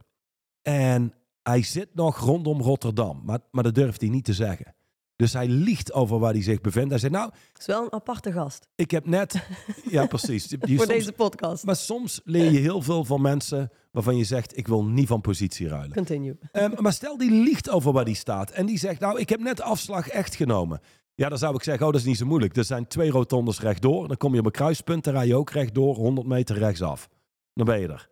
[0.63, 3.23] En hij zit nog rondom Rotterdam.
[3.25, 4.75] Maar, maar dat durft hij niet te zeggen.
[5.17, 6.91] Dus hij liegt over waar hij zich bevindt.
[6.91, 7.31] Hij zegt, nou...
[7.53, 8.69] Het is wel een aparte gast.
[8.75, 9.47] Ik heb net...
[9.91, 10.57] ja, precies.
[10.61, 11.65] Voor deze podcast.
[11.65, 15.21] Maar soms leer je heel veel van mensen waarvan je zegt, ik wil niet van
[15.21, 15.93] positie ruilen.
[15.93, 16.39] Continue.
[16.53, 18.51] Um, maar stel, die liegt over waar hij staat.
[18.51, 20.81] En die zegt, nou, ik heb net afslag echt genomen.
[21.15, 22.57] Ja, dan zou ik zeggen, oh, dat is niet zo moeilijk.
[22.57, 24.09] Er zijn twee rotondes rechtdoor.
[24.09, 27.09] Dan kom je op een kruispunt, dan rij je ook rechtdoor, 100 meter rechtsaf.
[27.53, 28.11] Dan ben je er.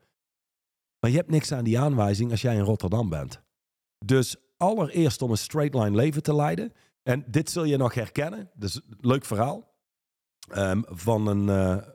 [1.00, 3.40] Maar je hebt niks aan die aanwijzing als jij in Rotterdam bent.
[4.04, 6.72] Dus allereerst om een straight line leven te leiden.
[7.02, 8.50] En dit zul je nog herkennen.
[8.54, 9.68] Dus leuk verhaal.
[10.56, 11.86] Um, van, een, uh,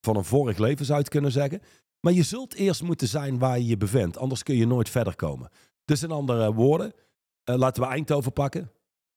[0.00, 1.60] van een vorig leven zou je kunnen zeggen.
[2.00, 4.18] Maar je zult eerst moeten zijn waar je je bevindt.
[4.18, 5.50] Anders kun je nooit verder komen.
[5.84, 6.92] Dus in andere woorden,
[7.50, 8.70] uh, laten we Eindhoven pakken.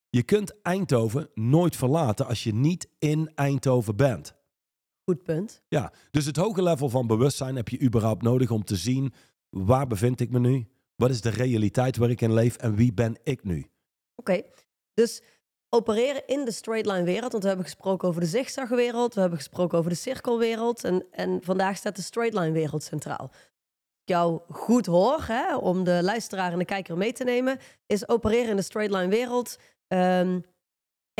[0.09, 4.33] Je kunt Eindhoven nooit verlaten als je niet in Eindhoven bent.
[5.09, 5.61] Goed punt.
[5.67, 9.13] Ja, dus het hoge level van bewustzijn heb je überhaupt nodig om te zien
[9.49, 10.67] waar bevind ik me nu?
[10.95, 13.65] Wat is de realiteit waar ik in leef en wie ben ik nu?
[14.15, 14.41] Oké,
[14.93, 15.21] dus
[15.69, 17.31] opereren in de straight line wereld.
[17.31, 20.83] Want we hebben gesproken over de zigzagwereld, we hebben gesproken over de cirkelwereld.
[20.83, 23.31] En, en vandaag staat de straight line wereld centraal.
[24.03, 28.49] Jou goed hoor, hè, om de luisteraar en de kijker mee te nemen, is opereren
[28.49, 29.57] in de straight line wereld.
[29.87, 30.45] Eén,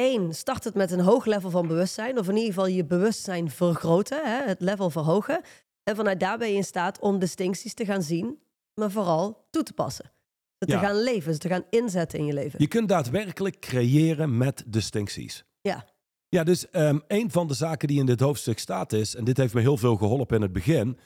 [0.01, 2.17] Eén, start het met een hoog level van bewustzijn.
[2.17, 5.41] Of in ieder geval je bewustzijn vergroten, hè, het level verhogen.
[5.83, 8.39] En vanuit daar ben je in staat om distincties te gaan zien,
[8.73, 10.11] maar vooral toe te passen.
[10.57, 10.79] Ze te Ja.
[10.79, 12.59] gaan leven, ze te gaan inzetten in je leven.
[12.59, 15.43] Je kunt daadwerkelijk creëren met distincties.
[15.61, 15.85] Ja.
[16.29, 19.37] Ja, dus ehm, een van de zaken die in dit hoofdstuk staat is, en dit
[19.37, 20.97] heeft me heel veel geholpen in het begin,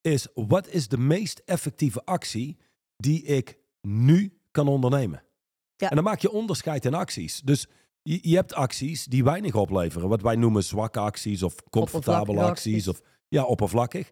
[0.00, 2.58] is wat is de meest effectieve actie
[2.96, 5.22] die ik nu kan ondernemen?
[5.76, 5.88] Ja.
[5.88, 7.40] En dan maak je onderscheid in acties.
[7.40, 7.66] Dus
[8.02, 12.88] je, je hebt acties die weinig opleveren, wat wij noemen zwakke acties of comfortabele acties.
[12.88, 14.10] Of ja, oppervlakkig.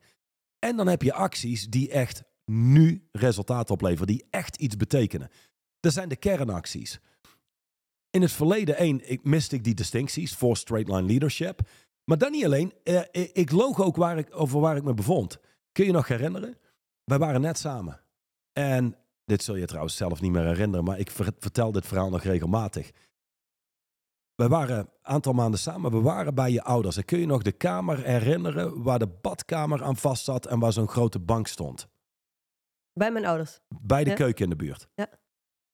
[0.59, 5.29] En dan heb je acties die echt nu resultaat opleveren, die echt iets betekenen.
[5.81, 7.01] Dat zijn de kernacties.
[8.11, 11.61] In het verleden, één, ik miste ik die distincties voor straight line leadership.
[12.05, 14.95] Maar dan niet alleen, eh, ik- ik loog ook waar ik, over waar ik me
[14.95, 15.39] bevond.
[15.73, 16.59] Kun je nog herinneren?
[17.05, 18.01] Wij waren net samen.
[18.53, 22.11] En dit zul je trouwens zelf niet meer herinneren, maar ik ver- vertel dit verhaal
[22.11, 22.91] nog regelmatig.
[24.41, 26.97] We waren een aantal maanden samen, we waren bij je ouders.
[26.97, 30.73] En kun je nog de kamer herinneren waar de badkamer aan vast zat en waar
[30.73, 31.89] zo'n grote bank stond?
[32.93, 33.61] Bij mijn ouders.
[33.83, 34.17] Bij de Ja.
[34.17, 34.89] keuken in de buurt.
[34.95, 35.07] Ja.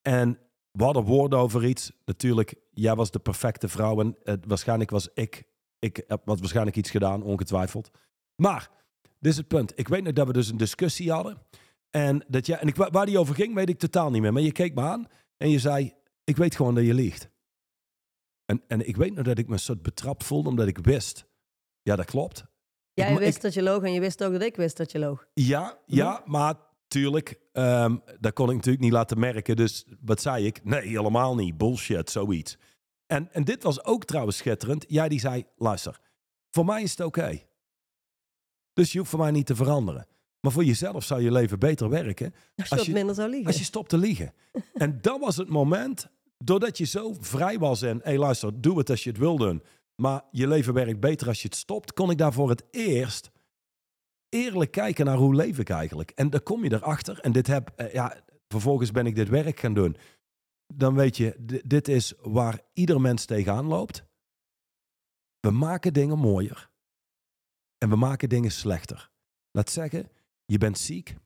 [0.03, 0.39] En
[0.71, 1.93] we hadden woorden over iets.
[2.05, 5.45] Natuurlijk, jij was de perfecte vrouw en eh, waarschijnlijk was ik,
[5.79, 7.91] ik heb wat waarschijnlijk iets gedaan, ongetwijfeld.
[8.37, 8.71] Maar,
[9.03, 9.79] dit is het punt.
[9.79, 11.39] Ik weet nog dat we dus een discussie hadden.
[11.91, 14.33] En, dat jij, en ik, waar die over ging, weet ik totaal niet meer.
[14.33, 17.35] Maar je keek me aan en je zei, ik weet gewoon dat je liegt.
[18.47, 21.27] En, en ik weet nog dat ik me een soort betrapt voelde, omdat ik wist.
[21.83, 22.45] Ja, dat klopt.
[22.93, 24.99] Jij wist ik- dat je loog en je wist ook dat ik wist dat je
[24.99, 25.27] loog.
[25.35, 26.55] Ja, ja, maar
[26.89, 29.57] tuurlijk, ehm, dat kon ik natuurlijk niet laten merken.
[29.57, 30.65] Dus wat zei ik?
[30.65, 31.57] Nee, helemaal niet.
[31.57, 32.57] Bullshit, zoiets.
[33.07, 34.85] En, en dit was ook trouwens schitterend.
[34.89, 36.01] Jij die zei, luister,
[36.51, 37.43] voor mij is het oké.
[38.73, 40.07] Dus je hoeft voor mij niet te veranderen.
[40.41, 43.47] Maar voor jezelf zou je leven beter werken Als je Als je- minder zou liegen.
[43.47, 44.33] als je stopt te liegen.
[44.75, 46.09] en dat was het moment,
[46.45, 49.37] doordat je zo vrij was en, hé hey, luister, doe het als je het wil
[49.37, 49.63] doen.
[50.03, 53.31] Maar je leven werkt beter als je het stopt, kon ik daar voor het eerst
[54.29, 56.11] eerlijk kijken naar hoe leef ik eigenlijk.
[56.11, 59.61] En dan kom je erachter en dit heb, eh, ja, vervolgens ben ik dit werk
[59.61, 59.97] gaan doen.
[60.75, 64.05] Dan weet je, di- dit is waar ieder mens tegenaan loopt.
[65.41, 66.71] We maken dingen mooier
[67.79, 69.11] en we maken dingen slechter.
[69.51, 70.09] Laat zeggen,
[70.45, 71.17] je bent ziek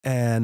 [0.00, 0.42] en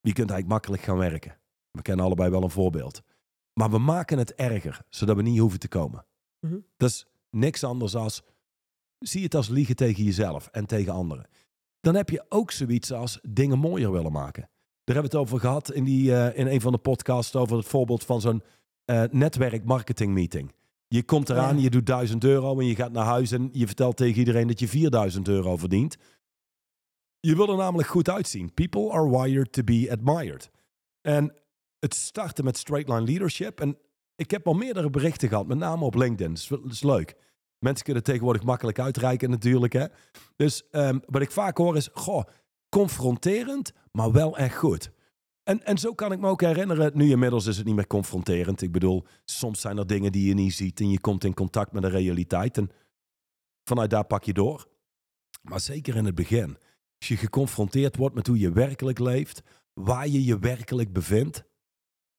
[0.00, 1.38] je kunt eigenlijk makkelijk gaan werken.
[1.70, 3.02] We kennen allebei wel een voorbeeld.
[3.52, 6.06] Maar we maken het erger, zodat we niet hoeven te komen.
[6.40, 6.58] Mhm.
[6.76, 8.22] Dat is niks anders als,
[8.98, 11.26] zie het als liegen tegen jezelf en tegen anderen.
[11.80, 14.42] Dan heb je ook zoiets als dingen mooier willen maken.
[14.84, 17.56] Daar hebben we het over gehad in, die, eh, in een van de podcasts over
[17.56, 18.42] het voorbeeld van zo'n
[18.84, 20.54] eh netwerk marketing meeting.
[20.88, 21.62] Je komt eraan, Ja.
[21.62, 24.58] je doet 1000 euro en je gaat naar huis en je vertelt tegen iedereen dat
[24.60, 25.96] je 4000 euro verdient.
[27.20, 28.54] Je wil er namelijk goed uitzien.
[28.54, 30.50] People are wired to be admired.
[31.00, 31.34] En
[31.80, 33.60] het starten met straight line leadership.
[33.60, 33.78] En
[34.16, 36.34] ik heb al meerdere berichten gehad, met name op LinkedIn.
[36.34, 37.16] Dat dat is leuk.
[37.58, 39.72] Mensen kunnen tegenwoordig makkelijk uitreiken natuurlijk.
[39.72, 39.86] Hè?
[40.36, 42.24] Dus ehm, wat ik vaak hoor is, goh,
[42.68, 44.90] confronterend, maar wel echt goed.
[45.42, 48.62] En, en zo kan ik me ook herinneren, nu inmiddels is het niet meer confronterend.
[48.62, 51.72] Ik bedoel, soms zijn er dingen die je niet ziet en je komt in contact
[51.72, 52.56] met de realiteit.
[52.56, 52.70] En
[53.64, 54.68] vanuit daar pak je door.
[55.42, 56.58] Maar zeker in het begin,
[56.98, 59.42] als je geconfronteerd wordt met hoe je werkelijk leeft,
[59.74, 61.44] waar je je werkelijk bevindt,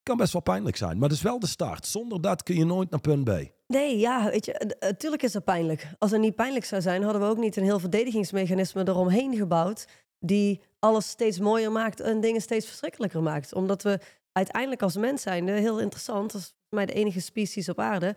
[0.03, 0.97] kan best wel pijnlijk zijn.
[0.97, 1.87] Maar dat is wel de start.
[1.87, 3.29] Zonder dat kun je nooit naar punt B.
[3.67, 5.87] Nee, ja, weet je, natuurlijk is dat pijnlijk.
[5.99, 9.87] Als het niet pijnlijk zou zijn, hadden we ook niet een heel verdedigingsmechanisme eromheen gebouwd.
[10.19, 13.53] die alles steeds mooier maakt en dingen steeds verschrikkelijker maakt.
[13.53, 13.99] Omdat we
[14.31, 18.15] uiteindelijk als mens zijn, heel interessant, dat is volgens mij de enige species op aarde.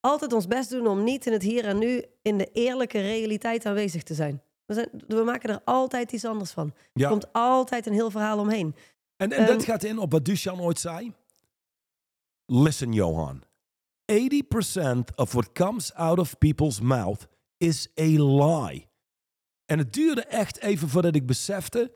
[0.00, 3.66] altijd ons best doen om niet in het hier en nu in de eerlijke realiteit
[3.66, 4.42] aanwezig te zijn.
[4.66, 6.72] We, zijn, we maken er altijd iets anders van.
[6.92, 7.04] Ja.
[7.04, 8.74] Er komt altijd een heel verhaal omheen.
[9.20, 11.12] En, en dat Ehm, gaat in op wat Duchan ooit zei.
[12.46, 13.42] Listen, Johan.
[14.12, 18.88] 80% of what comes out of people's mouth is a lie.
[19.64, 21.92] En het duurde echt even voordat ik besefte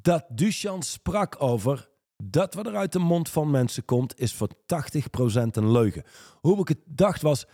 [0.00, 1.88] dat Duchan sprak over
[2.22, 4.56] dat wat er uit de mond van mensen komt, is voor 80%
[5.50, 6.04] een leugen.
[6.40, 7.48] Hoe ik het dacht was, 80%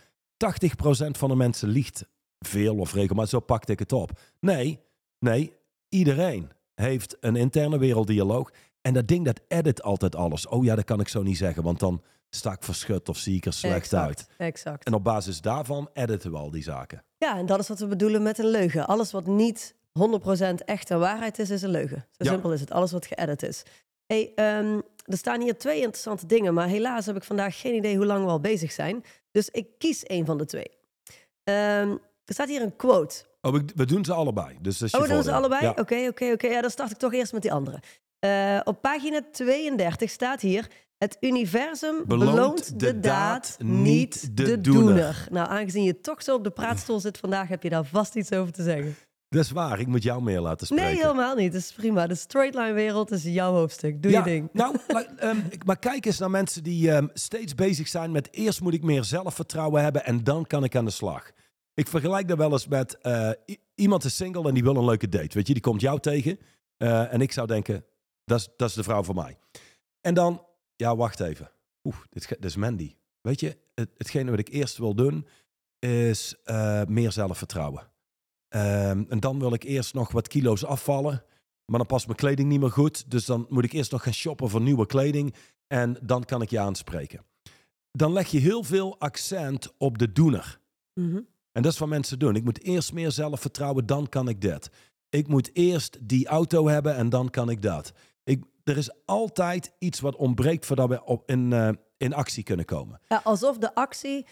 [1.17, 2.05] van de mensen liegt
[2.39, 3.29] veel of regelmatig.
[3.29, 4.19] Zo pakte ik het op.
[4.39, 4.79] Nee,
[5.19, 5.53] nee,
[5.89, 8.51] iedereen heeft een interne werelddialoog.
[8.81, 10.47] En dat ding dat edit altijd alles.
[10.47, 13.35] Oh ja, dat kan ik zo niet zeggen, want dan sta ik verschut of zie
[13.35, 14.27] ik er slecht exact, uit.
[14.37, 14.85] Exact.
[14.85, 17.03] En op basis daarvan editen we al die zaken.
[17.17, 18.87] Ja, en dat is wat we bedoelen met een leugen.
[18.87, 22.05] Alles wat niet 100% echte waarheid is, is een leugen.
[22.11, 22.31] Zo Ja.
[22.31, 22.71] simpel is het.
[22.71, 23.63] Alles wat geëdit is.
[24.05, 27.95] Hey, ehm, er staan hier twee interessante dingen, maar helaas heb ik vandaag geen idee
[27.95, 29.03] hoe lang we al bezig zijn.
[29.31, 30.71] Dus ik kies één van de twee.
[31.43, 31.89] Ehm,
[32.25, 33.23] er staat hier een quote.
[33.41, 34.57] Oh, we, doen ze allebei.
[34.61, 35.67] Dus dat is je Oh, we doen ze allebei?
[35.69, 36.47] Oké, oké, oké.
[36.47, 37.79] Ja, dan start ik toch eerst met die andere.
[38.21, 40.67] Eh, op pagina 32 staat hier...
[40.97, 44.83] Het universum Beloont beloont, de de, daad, niet de de, doener.
[44.83, 45.27] doener.
[45.31, 47.47] Nou, aangezien je toch zo op de praatstoel zit vandaag...
[47.47, 48.95] heb je daar vast iets over te zeggen.
[49.29, 49.79] Dat is waar.
[49.79, 50.85] Ik moet jou meer laten spreken.
[50.85, 51.51] Nee, helemaal niet.
[51.51, 52.07] Dat is prima.
[52.07, 54.01] De straight line wereld is jouw hoofdstuk.
[54.01, 54.49] Doe ja, je ding.
[54.53, 54.75] Nou,
[55.17, 58.83] ehm, maar kijk eens naar mensen die ehm, steeds bezig zijn met eerst moet ik
[58.83, 61.31] meer zelfvertrouwen hebben en dan kan ik aan de slag.
[61.73, 63.29] Ik vergelijk dat wel eens met eh,
[63.75, 65.35] iemand is single en die wil een leuke date.
[65.37, 66.39] Weet je, die komt jou tegen
[66.77, 67.85] eh, en ik zou denken,
[68.31, 69.37] dat is, dat is de vrouw voor mij.
[70.01, 71.51] En dan, ja, wacht even.
[71.83, 72.95] Oeh, dit, dit is Mandy.
[73.21, 75.27] Weet je, het, hetgene wat ik eerst wil doen
[75.79, 77.91] is eh, meer zelfvertrouwen.
[78.47, 81.23] Ehm, en dan wil ik eerst nog wat kilo's afvallen.
[81.65, 83.11] Maar dan past mijn kleding niet meer goed.
[83.11, 85.35] Dus dan moet ik eerst nog gaan shoppen voor nieuwe kleding.
[85.67, 87.25] En dan kan ik je aanspreken.
[87.91, 90.59] Dan leg je heel veel accent op de doener.
[90.93, 91.21] Mhm.
[91.51, 92.35] En dat is wat mensen doen.
[92.35, 94.69] Ik moet eerst meer zelfvertrouwen, dan kan ik dit.
[95.09, 97.93] Ik moet eerst die auto hebben en dan kan ik dat.
[98.63, 102.99] Er is altijd iets wat ontbreekt voordat we op, in, eh, in actie kunnen komen.
[103.07, 104.25] Ja, alsof de actie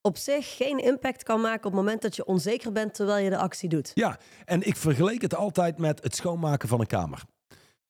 [0.00, 1.66] op zich geen impact kan maken...
[1.66, 3.90] op het moment dat je onzeker bent terwijl je de actie doet.
[3.94, 7.22] Ja, en ik vergeleek het altijd met het schoonmaken van een kamer.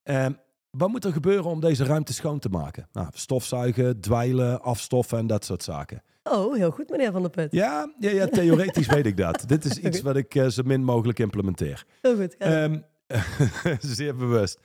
[0.03, 0.33] Ehm,
[0.71, 2.89] wat moet er gebeuren om deze ruimte schoon te maken?
[2.93, 6.03] Nou, stofzuigen, dweilen, afstoffen en dat soort zaken.
[6.23, 7.53] Oh, heel goed, meneer Van der Put.
[7.53, 9.45] Ja, ja, ja theoretisch weet ik dat.
[9.49, 11.85] Dit is iets wat ik eh, zo min mogelijk implementeer.
[12.01, 12.35] Heel goed.
[12.39, 12.63] Ja.
[12.63, 12.81] Ehm,
[13.97, 14.59] zeer bewust.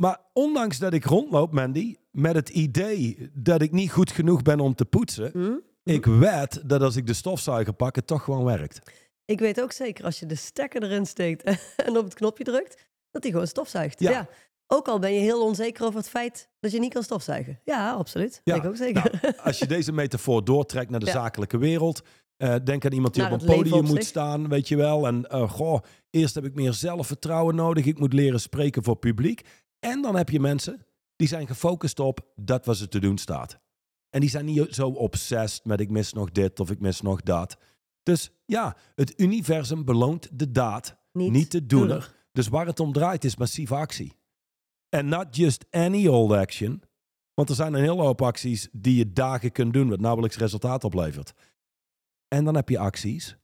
[0.00, 4.60] Maar ondanks dat ik rondloop, Mandy, met het idee dat ik niet goed genoeg ben
[4.60, 5.52] om te poetsen, Hm?
[5.92, 8.90] ik wed dat als ik de stofzuiger pak, het toch gewoon werkt.
[9.24, 11.42] Ik weet ook zeker als je de stekker erin steekt
[11.86, 14.00] en op het knopje drukt, dat hij gewoon stofzuigt.
[14.00, 14.10] Ja.
[14.10, 14.28] Ja.
[14.66, 17.60] Ook al ben je heel onzeker over het feit dat je niet kan stofzuigen.
[17.64, 18.40] Ja, absoluut.
[18.44, 18.54] Ja.
[18.54, 19.18] Ik ook zeker.
[19.22, 21.12] Nou, als je deze metafoor doortrekt naar de Ja.
[21.12, 22.02] zakelijke wereld,
[22.36, 25.06] eh, denk aan iemand die op een podium op moet staan, weet je wel.
[25.06, 25.80] En eh, goh,
[26.10, 27.84] eerst heb ik meer zelfvertrouwen nodig.
[27.84, 29.42] Ik moet leren spreken voor publiek.
[29.78, 30.86] En dan heb je mensen
[31.16, 33.60] die zijn gefocust op dat wat ze te doen staat.
[34.10, 37.22] En die zijn niet zo obsessed met ik mis nog dit of ik mis nog
[37.22, 37.56] dat.
[38.02, 42.14] Dus ja, het universum beloont de daad, niet, de doener.
[42.32, 44.16] Dus waar het om draait is massieve actie.
[44.88, 46.82] En not just any old action.
[47.34, 50.84] Want er zijn een hele hoop acties die je dagen kunt doen, wat nauwelijks resultaat
[50.84, 51.32] oplevert.
[52.28, 53.36] En dan heb je acties.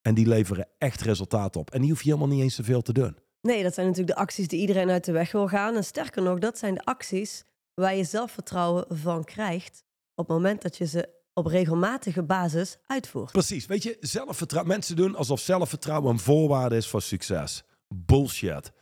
[0.00, 1.70] En die leveren echt resultaat op.
[1.70, 3.16] En die hoef je helemaal niet eens zoveel te doen.
[3.46, 5.74] Nee, dat zijn natuurlijk de acties die iedereen uit de weg wil gaan.
[5.74, 10.62] En sterker nog, dat zijn de acties waar je zelfvertrouwen van krijgt op het moment
[10.62, 13.32] dat je ze op regelmatige basis uitvoert.
[13.32, 13.66] Precies.
[13.66, 14.72] Weet je, zelfvertrouwen.
[14.72, 17.64] Mensen doen alsof zelfvertrouwen een voorwaarde is voor succes.
[17.88, 18.72] Bullshit.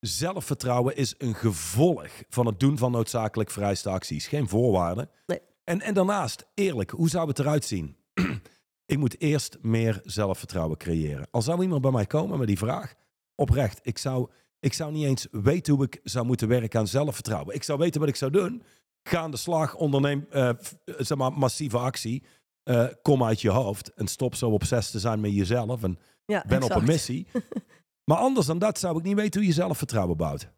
[0.00, 4.26] Zelfvertrouwen is een gevolg van het doen van noodzakelijk vereiste acties.
[4.26, 5.08] Geen voorwaarde.
[5.26, 5.40] Nee.
[5.64, 7.96] En, en daarnaast, eerlijk, hoe zou het eruit zien?
[8.86, 11.28] ik moet eerst meer zelfvertrouwen creëren.
[11.30, 12.94] Al zou iemand bij mij komen met die vraag,
[13.40, 17.54] oprecht, ik zou, ik zou niet eens weten hoe ik zou moeten werken aan zelfvertrouwen.
[17.54, 18.62] Ik zou weten wat ik zou doen.
[19.02, 22.22] Ga aan de slag, onderneem eh, eh, zeg maar, massieve actie.
[22.62, 25.82] Eh, kom uit je hoofd en stop zo obsessief te zijn met jezelf.
[25.82, 27.26] En Ja, ben op een missie.
[28.08, 30.48] maar anders dan dat zou ik niet weten hoe je zelfvertrouwen bouwt.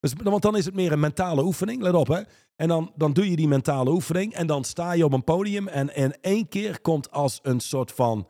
[0.00, 2.22] Dus, want dan is het meer een mentale oefening, let op hè.
[2.56, 5.68] En dan, dan doe je die mentale oefening en dan sta je op een podium
[5.68, 8.26] en in één keer komt als een soort van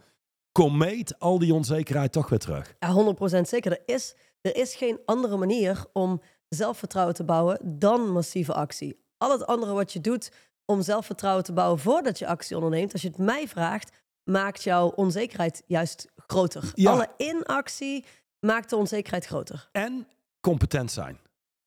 [0.52, 2.74] komeet al die onzekerheid toch weer terug.
[2.78, 3.72] Ja, 100% zeker.
[3.72, 9.00] Er is, er is geen andere manier om zelfvertrouwen te bouwen dan massieve actie.
[9.16, 10.30] Al het andere wat je doet
[10.64, 13.96] om zelfvertrouwen te bouwen voordat je actie onderneemt, als je het mij vraagt,
[14.30, 16.70] maakt jouw onzekerheid juist groter.
[16.74, 16.90] Ja.
[16.92, 18.04] Alle inactie
[18.40, 19.68] maakt de onzekerheid groter.
[19.72, 20.06] En
[20.40, 21.18] competent zijn.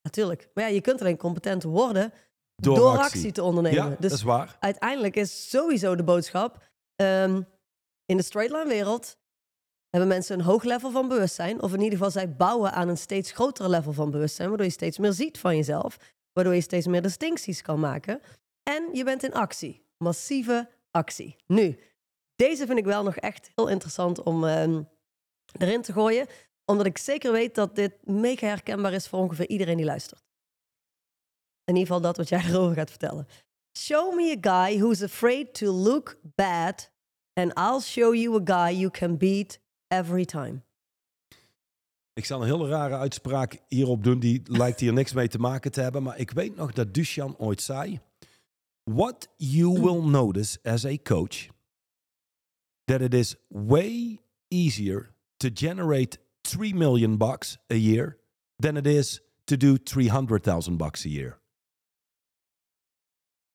[0.02, 0.50] Natuurlijk.
[0.54, 2.14] Maar ja, je kunt alleen competent worden
[2.56, 3.04] Door, door, actie.
[3.04, 3.32] actie.
[3.32, 3.84] te ondernemen.
[3.84, 4.58] Ja, dus dat is waar.
[4.60, 6.64] uiteindelijk is sowieso de boodschap.
[6.96, 7.42] ehm,
[8.06, 9.18] in de straight line wereld
[9.90, 11.62] hebben mensen een hoog level van bewustzijn.
[11.62, 14.48] Of in ieder geval zij bouwen aan een steeds groter level van bewustzijn.
[14.48, 15.98] Waardoor je steeds meer ziet van jezelf.
[16.34, 18.22] Waardoor je steeds meer distincties kan maken.
[18.64, 19.86] En je bent in actie.
[19.98, 21.36] Massieve actie.
[21.48, 21.80] Nu,
[22.36, 24.84] deze vind ik wel nog echt heel interessant om ehm,
[25.60, 26.28] erin te gooien.
[26.66, 30.24] Omdat ik zeker weet dat dit mega herkenbaar is voor ongeveer iedereen die luistert.
[31.64, 33.28] In ieder geval dat wat jij erover gaat vertellen.
[33.78, 36.92] Show me a guy who's afraid to look bad,
[37.36, 40.64] and I'll show you a guy you can beat every time.
[42.14, 45.72] Ik zal een hele rare uitspraak hierop doen, die lijkt hier niks mee te maken
[45.72, 46.04] te hebben.
[46.04, 48.00] Maar ik weet nog dat Duchan ooit zei:
[48.84, 51.48] What you will notice as a coach,
[52.84, 58.18] that it is way easier to generate 3 million bucks a year
[58.58, 61.40] than it is to do 300,000 bucks a year.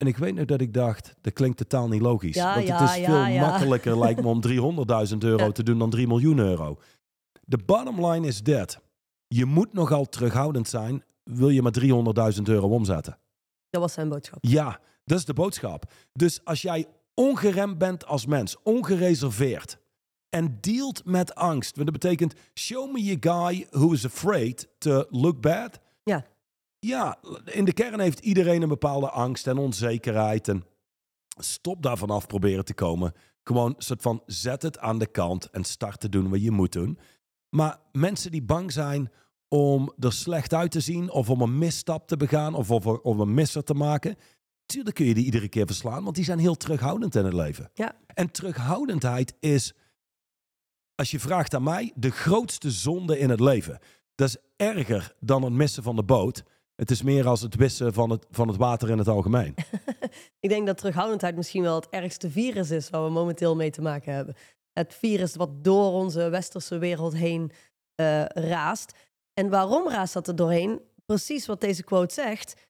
[0.01, 2.35] En ik weet nog dat ik dacht, dat klinkt totaal niet logisch.
[2.35, 3.41] Ja, want ja, het is ja, veel ja.
[3.41, 4.43] makkelijker lijkt me om
[5.11, 6.79] 300.000 euro te doen dan 3 miljoen euro.
[7.45, 8.79] De bottom line is dit.
[9.27, 11.75] Je moet nogal terughoudend zijn, wil je maar
[12.35, 13.19] 300.000 euro omzetten.
[13.71, 14.39] Dat was zijn boodschap.
[14.41, 15.93] Ja, dat is de boodschap.
[16.13, 19.79] Dus als jij ongeremd bent als mens, ongereserveerd
[20.29, 25.05] en dealt met angst, want dat betekent show me a guy who is afraid to
[25.09, 25.79] look bad.
[26.03, 26.25] Ja.
[26.81, 30.65] Ja, in de kern heeft iedereen een bepaalde angst en onzekerheid en
[31.39, 33.13] stop daarvan af proberen te komen.
[33.43, 36.51] Gewoon een soort van zet het aan de kant en start te doen wat je
[36.51, 36.99] moet doen.
[37.49, 39.11] Maar mensen die bang zijn
[39.49, 43.35] om er slecht uit te zien of om een misstap te begaan of of een
[43.35, 44.17] misser te maken.
[44.67, 47.71] Tuurlijk kun je die iedere keer verslaan, want die zijn heel terughoudend in het leven.
[47.75, 47.97] Ja.
[48.07, 49.75] En terughoudendheid is,
[50.95, 53.79] als je vraagt aan mij, de grootste zonde in het leven.
[54.15, 56.43] Dat is erger dan het missen van de boot.
[56.81, 59.55] Het is meer als het wissen van het, van het water in het algemeen.
[60.41, 63.83] Ik denk dat terughoudendheid misschien wel het ergste virus is waar we momenteel mee te
[63.83, 64.35] maken hebben.
[64.73, 67.53] Het virus wat door onze westerse wereld heen
[67.95, 68.93] eh, raast.
[69.35, 70.81] En waarom raast dat er doorheen?
[71.07, 72.69] Precies wat deze quote zegt.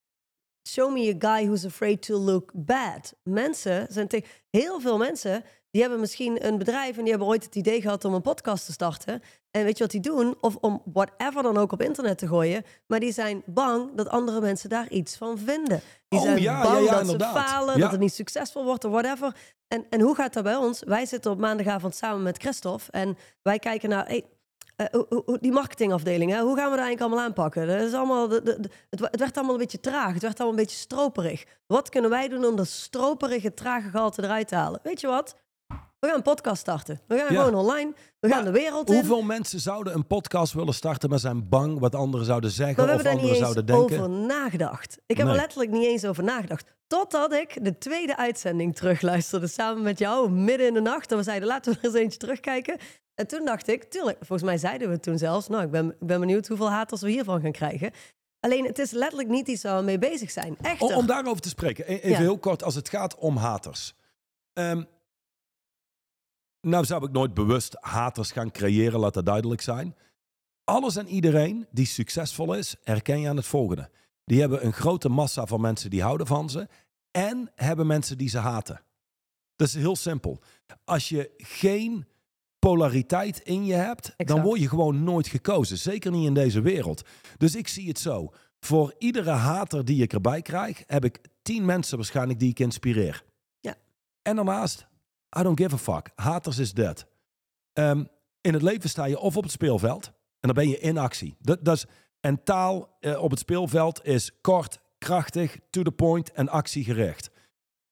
[0.68, 3.14] Show me a guy who's afraid to look bad.
[3.22, 7.44] Mensen zijn te- heel veel mensen die hebben misschien een bedrijf en die hebben ooit
[7.44, 9.22] het idee gehad om een podcast te starten.
[9.50, 10.34] En weet je wat die doen?
[10.40, 12.64] Of om whatever dan ook op internet te gooien.
[12.86, 15.80] Maar die zijn bang dat andere mensen daar iets van vinden.
[16.08, 17.36] Die Oh, zijn ja, bang ja, ja, dat inderdaad.
[17.36, 19.34] ze falen, dat het niet succesvol wordt of whatever.
[19.68, 20.82] En, en hoe gaat dat bij ons?
[20.86, 24.06] Wij zitten op maandagavond samen met Christophe en wij kijken naar...
[24.06, 24.24] Hey,
[24.76, 24.86] eh,
[25.40, 26.40] die marketingafdeling, hè?
[26.40, 27.66] hoe gaan we dat eigenlijk allemaal aanpakken?
[27.66, 30.22] Dat is allemaal, de, de- de- het, wa- het werd allemaal een beetje traag, het
[30.22, 31.44] werd allemaal een beetje stroperig.
[31.66, 34.80] Wat kunnen wij doen om dat stroperige, trage gehalte eruit te halen?
[34.82, 35.34] Weet je wat?
[36.00, 37.00] We gaan een podcast starten.
[37.06, 37.42] We gaan Ja.
[37.42, 37.92] gewoon online.
[38.20, 38.94] We gaan de wereld in.
[38.94, 42.96] Hoeveel mensen zouden een podcast willen starten, maar zijn bang wat anderen zouden zeggen Maar
[42.96, 43.96] we of anderen zouden denken?
[43.98, 44.98] over nagedacht.
[45.06, 46.66] Ik heb er letterlijk niet eens over nagedacht.
[46.86, 51.10] Totdat ik de tweede uitzending terugluisterde samen met jou midden in de nacht.
[51.10, 52.76] En we zeiden, laten we er eens eentje terugkijken.
[53.14, 55.48] En toen dacht ik, tuurlijk, volgens mij zeiden we toen zelfs.
[55.48, 57.90] Nou, ik ben, ik ben benieuwd hoeveel haters we hiervan gaan krijgen.
[58.40, 60.56] Alleen, het is letterlijk niet iets waar we mee bezig zijn.
[60.62, 60.86] Echter.
[60.86, 62.16] Om, om daarover te spreken, e- even Ja.
[62.18, 63.94] heel kort, als het gaat om haters.
[64.52, 64.82] Ehm,
[66.60, 69.96] nou zou ik nooit bewust haters gaan creëren, laat dat duidelijk zijn.
[70.64, 73.90] Alles en iedereen die succesvol is, herken je aan het volgende.
[74.24, 76.68] Die hebben een grote massa van mensen die houden van ze
[77.10, 78.82] en hebben mensen die ze haten.
[79.56, 80.38] Dat is heel simpel.
[80.84, 82.06] Als je geen
[82.58, 85.78] polariteit in je hebt, dan word je gewoon nooit gekozen.
[85.78, 87.02] Zeker niet in deze wereld.
[87.36, 88.32] Dus ik zie het zo.
[88.60, 93.24] Voor iedere hater die ik erbij krijg, heb ik tien mensen waarschijnlijk die ik inspireer.
[93.60, 93.74] Ja.
[94.22, 94.86] En daarnaast,
[95.38, 96.10] I don't give a fuck.
[96.14, 97.06] Haters is dead.
[97.72, 98.04] Ehm,
[98.40, 100.06] in het leven sta je of op het speelveld
[100.40, 101.36] en dan ben je in actie.
[101.38, 101.86] Dat, dat is,
[102.20, 107.30] en taal eh, op het speelveld is kort, krachtig, to the point en actiegericht.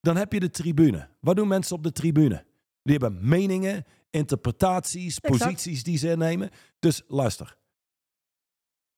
[0.01, 1.09] Dan heb je de tribune.
[1.21, 2.45] Wat doen mensen op de tribune?
[2.83, 5.45] Die hebben meningen, interpretaties, Exact.
[5.45, 6.51] posities die ze innemen.
[6.79, 7.57] Dus luister.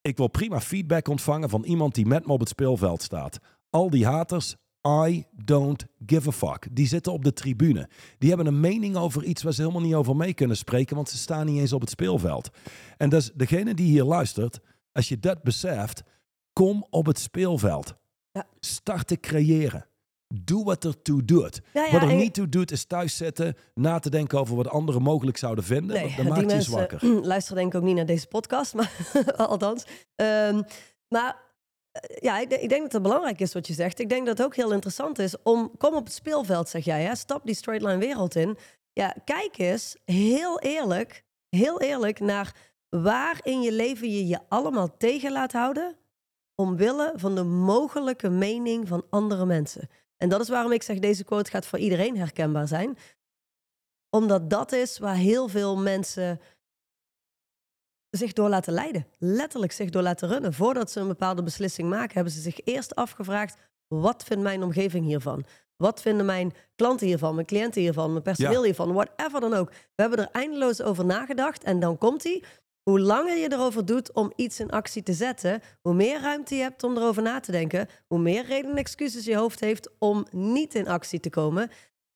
[0.01, 3.39] Ik wil prima feedback ontvangen van iemand die met me op het speelveld staat.
[3.69, 4.55] Al die haters,
[4.87, 6.67] I don't give a fuck.
[6.71, 7.89] Die zitten op de tribune.
[8.17, 11.09] Die hebben een mening over iets waar ze helemaal niet over mee kunnen spreken, want
[11.09, 12.49] ze staan niet eens op het speelveld.
[12.97, 14.59] En dus degene die hier luistert,
[14.91, 16.03] als je dat beseft,
[16.53, 17.95] kom op het speelveld.
[18.31, 18.45] Ja.
[18.59, 19.85] Start te creëren.
[20.33, 21.61] Doe wat ertoe doet.
[21.73, 24.55] Ja, ja, wat er en- niet toe doet, is thuis zitten, na te denken over
[24.55, 25.95] wat anderen mogelijk zouden vinden.
[25.95, 27.05] Nee, dat maakt je mensen zwakker.
[27.25, 28.91] luisteren denk ik ook niet naar deze podcast, maar
[29.35, 29.85] althans.
[30.15, 30.61] Ehm,
[31.07, 31.49] maar
[32.19, 33.99] ja, ik, ik denk dat het belangrijk is wat je zegt.
[33.99, 37.03] Ik denk dat het ook heel interessant is om, kom op het speelveld, zeg jij,
[37.03, 37.15] hè?
[37.15, 38.57] stap die straight line wereld in.
[38.93, 42.55] Ja, kijk eens heel eerlijk, heel eerlijk naar
[42.89, 45.95] waar in je leven je je allemaal tegen laat houden
[46.55, 49.89] omwille van de mogelijke mening van andere mensen.
[50.17, 52.97] En dat is waarom ik zeg, deze quote gaat voor iedereen herkenbaar zijn
[54.11, 56.39] omdat dat is waar heel veel mensen
[58.11, 59.07] zich door laten leiden.
[59.17, 60.53] Letterlijk zich door laten runnen.
[60.53, 65.05] Voordat ze een bepaalde beslissing maken, hebben ze zich eerst afgevraagd: wat vindt mijn omgeving
[65.05, 65.45] hiervan?
[65.77, 68.63] Wat vinden mijn klanten hiervan, mijn cliënten hiervan, mijn personeel Ja.
[68.65, 69.69] hiervan, whatever dan ook.
[69.69, 72.43] We hebben er eindeloos over nagedacht en dan komt hij.
[72.83, 76.61] Hoe langer je erover doet om iets in actie te zetten, hoe meer ruimte je
[76.61, 80.25] hebt om erover na te denken, hoe meer redenen en excuses je hoofd heeft om
[80.31, 81.69] niet in actie te komen.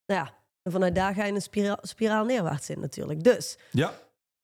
[0.06, 3.24] Nou ja, en vanuit daar ga je een spiraal, spiraal neerwaarts in natuurlijk.
[3.24, 3.94] Dus Ja,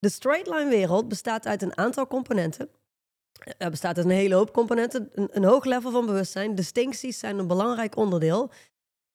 [0.03, 2.69] de straight line wereld bestaat uit een aantal componenten.
[3.57, 5.09] Er bestaat uit een hele hoop componenten.
[5.13, 6.55] Een, een hoog level van bewustzijn.
[6.55, 8.51] Distincties zijn een belangrijk onderdeel.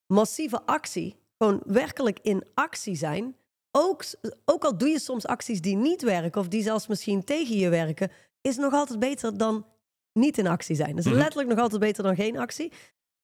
[0.06, 3.36] Massieve actie, gewoon werkelijk in actie zijn.
[3.70, 4.04] Ook,
[4.44, 7.68] ook al doe je soms acties die niet werken of die zelfs misschien tegen je
[7.68, 8.10] werken,
[8.40, 9.66] is nog altijd beter dan
[10.12, 10.94] niet in actie zijn.
[10.94, 11.10] Mhm.
[11.10, 12.72] letterlijk nog altijd beter dan geen actie.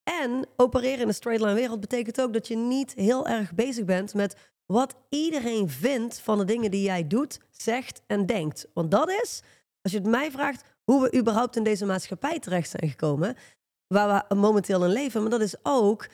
[0.03, 3.85] En opereren in de straight line wereld betekent ook dat je niet heel erg bezig
[3.85, 4.37] bent met
[4.67, 8.67] wat iedereen vindt van de dingen die jij doet, zegt en denkt.
[8.75, 9.43] Want dat is,
[9.83, 13.37] als je het mij vraagt, hoe we überhaupt in deze maatschappij terecht zijn gekomen,
[13.87, 15.21] waar we momenteel in leven.
[15.21, 16.09] Maar dat is ook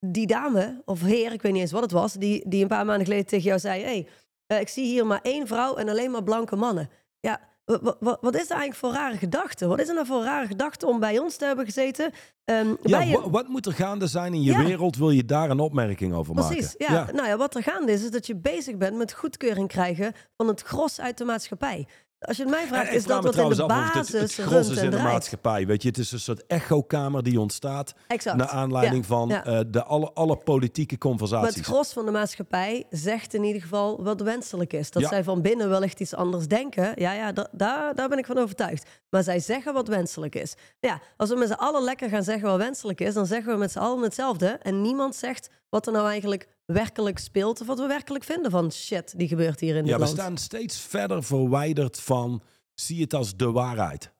[0.00, 2.86] die dame of heer, ik weet niet eens wat het was, die, die een paar
[2.86, 4.08] maanden geleden tegen jou zei: hey,
[4.46, 6.90] eh, ik zie hier maar één vrouw en alleen maar blanke mannen.
[7.20, 9.66] Ja, wat, wat, wat is er eigenlijk voor rare gedachte?
[9.66, 12.10] Wat is er nou voor rare gedachte om bij ons te hebben gezeten?
[12.44, 14.64] Ehm, Ja, bij een- wa- wat moet er gaande zijn in je Ja.
[14.64, 14.96] wereld?
[14.96, 16.94] Wil je daar een opmerking over Precies, maken?
[17.06, 17.12] ja.
[17.12, 20.48] Nou ja, wat er gaande is, is dat je bezig bent met goedkeuring krijgen van
[20.48, 21.86] het gros uit de maatschappij.
[22.18, 24.78] Als je het mij vraagt, is dat wat in de het, basis het gros is
[24.82, 25.66] in de maatschappij.
[25.66, 28.36] Weet je, het is een soort echokamer die ontstaat Exact.
[28.36, 29.44] naar aanleiding Ja, van ja.
[29.44, 31.54] eh, de alle, alle politieke Maar conversaties.
[31.56, 34.90] het gros van de maatschappij zegt in ieder geval wat wenselijk is.
[34.90, 35.08] Dat Ja.
[35.08, 36.92] zij van binnen wellicht iets anders denken.
[36.94, 38.88] Ja, ja da- daar, daar ben ik van overtuigd.
[39.10, 40.54] Maar zij zeggen wat wenselijk is.
[40.80, 43.58] Ja, als we met z'n allen lekker gaan zeggen wat wenselijk is, dan zeggen we
[43.58, 44.46] met z'n allen hetzelfde.
[44.62, 47.60] En niemand zegt wat er nou eigenlijk werkelijk speelt.
[47.60, 50.16] Of wat we werkelijk vinden van shit die gebeurt hier in dit Ja, we land.
[50.16, 52.42] staan steeds verder verwijderd van
[52.74, 54.12] zie het als de waarheid.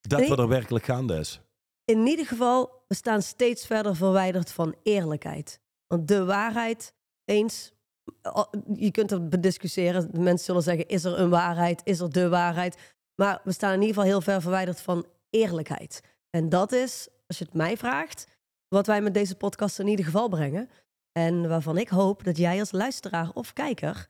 [0.00, 0.28] Dat Nee.
[0.28, 1.40] wat er werkelijk gaande is.
[1.84, 5.60] In ieder geval, we staan steeds verder verwijderd van eerlijkheid.
[5.86, 6.94] Want de waarheid,
[7.24, 7.72] eens,
[8.74, 10.08] je kunt er bediscussiëren.
[10.12, 11.80] Mensen zullen zeggen, is er een waarheid?
[11.84, 12.94] Is er de waarheid?
[13.14, 16.00] Maar we staan in ieder geval heel ver verwijderd van eerlijkheid.
[16.30, 18.26] En dat is, als je het mij vraagt,
[18.68, 20.68] wat wij met deze podcast in ieder geval brengen.
[21.18, 24.08] En waarvan ik hoop dat jij als luisteraar of kijker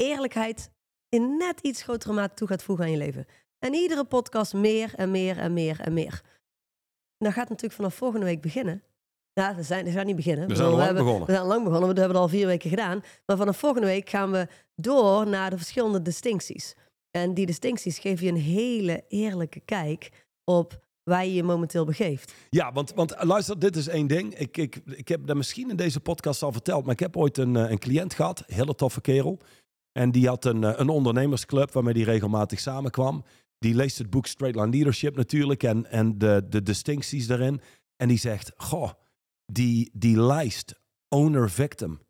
[0.00, 0.70] eerlijkheid
[1.08, 3.26] in net iets grotere mate toe gaat voegen aan je leven.
[3.58, 6.20] En iedere podcast meer en meer en meer en meer.
[7.18, 8.82] En dat gaat natuurlijk vanaf volgende week beginnen.
[9.32, 10.48] Ja, we zijn, we niet beginnen.
[10.48, 11.26] We zijn al lang hebben, begonnen.
[11.26, 13.02] We zijn al lang begonnen, we hebben het al vier weken gedaan.
[13.26, 16.74] Maar vanaf volgende week gaan we door naar de verschillende distincties.
[17.10, 22.34] En die distincties geven je een hele eerlijke kijk op waar je je momenteel begeeft.
[22.50, 24.34] Ja, want, want eh, luister, dit is één ding.
[24.34, 27.38] Ik, ik, ik heb dat misschien in deze podcast al verteld, maar ik heb ooit
[27.38, 29.40] een, eh, een cliënt gehad, een hele toffe kerel.
[29.92, 33.24] En die had een, eh, een ondernemersclub waarmee die regelmatig samenkwam.
[33.58, 37.60] Die leest het boek Straight Line Leadership natuurlijk en, en de, de distincties daarin.
[37.96, 38.90] En die zegt, goh,
[39.46, 42.00] die, die lijst, owner-victim,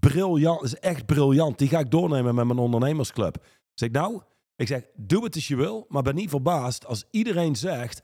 [0.00, 1.58] briljant, is echt briljant.
[1.58, 3.36] Die ga ik doornemen met mijn ondernemersclub.
[3.36, 3.42] Ik
[3.74, 4.22] zeg, nou,
[4.56, 8.02] ik zeg, doe het als je wil, maar ben niet verbaasd als iedereen zegt,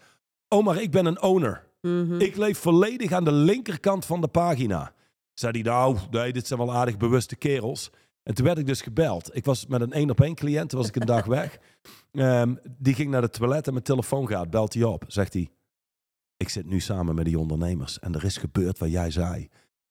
[0.58, 1.68] oh, maar ik ben een owner.
[1.80, 2.20] Mhm.
[2.20, 4.92] Ik leef volledig aan de linkerkant van de pagina.
[5.34, 7.90] Zei hij, nou, nee, dit zijn wel aardig bewuste kerels.
[8.22, 9.36] En toen werd ik dus gebeld.
[9.36, 11.58] Ik was met een één op één cliënt, toen was ik een dag weg.
[12.12, 14.50] Ehm, die ging naar de toilet en mijn telefoon gaat.
[14.50, 15.50] Belt hij op, zegt hij,
[16.36, 19.48] ik zit nu samen met die ondernemers en er is gebeurd wat jij zei.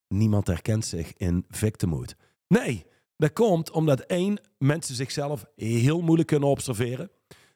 [0.07, 2.15] Niemand herkent zich in victimhood.
[2.47, 2.85] Nee,
[3.17, 7.11] dat komt omdat één, mensen zichzelf heel moeilijk kunnen observeren.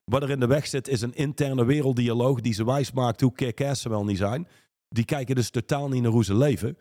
[0.05, 3.33] Wat er in de weg zit is een interne werelddialoog die ze wijs maakt hoe
[3.33, 4.47] kick ze wel niet zijn.
[4.89, 6.77] Die kijken dus totaal niet naar hoe ze leven.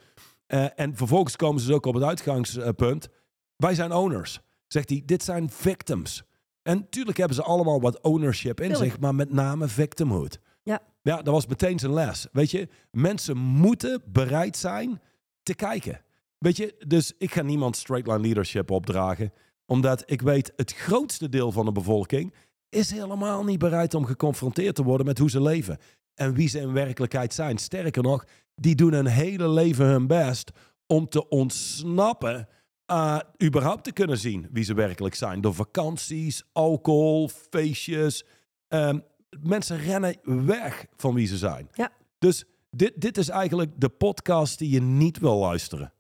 [0.47, 3.09] Eh, en vervolgens komen ze dus ook op het uitgangspunt.
[3.57, 4.41] Wij zijn owners.
[4.67, 6.23] Zegt hij, dit zijn victims.
[6.63, 8.91] En natuurlijk hebben ze allemaal wat ownership in Tuurlijk.
[8.91, 10.39] zich, maar met name victimhood.
[10.63, 10.83] Ja.
[11.03, 12.27] Ja, dat was meteen zijn les.
[12.33, 15.01] Weet je, mensen moeten bereid zijn
[15.43, 16.01] te kijken.
[16.39, 19.33] Weet je, dus ik ga niemand straight line leadership opdragen.
[19.67, 22.35] Omdat ik weet, het grootste deel van de bevolking
[22.73, 25.79] is helemaal niet bereid om geconfronteerd te worden met hoe ze leven.
[26.15, 27.59] En wie ze in werkelijkheid zijn.
[27.59, 30.51] Sterker nog, die doen een hele leven hun best
[30.87, 32.49] om te ontsnappen.
[32.87, 35.41] uh, überhaupt te kunnen zien wie ze werkelijk zijn.
[35.41, 38.25] Door vakanties, alcohol, feestjes.
[38.69, 38.99] Ehm,
[39.41, 40.17] mensen rennen
[40.47, 41.69] weg van wie ze zijn.
[41.73, 41.93] Ja.
[42.19, 45.93] Dus dit, dit is eigenlijk de podcast die je niet wil luisteren.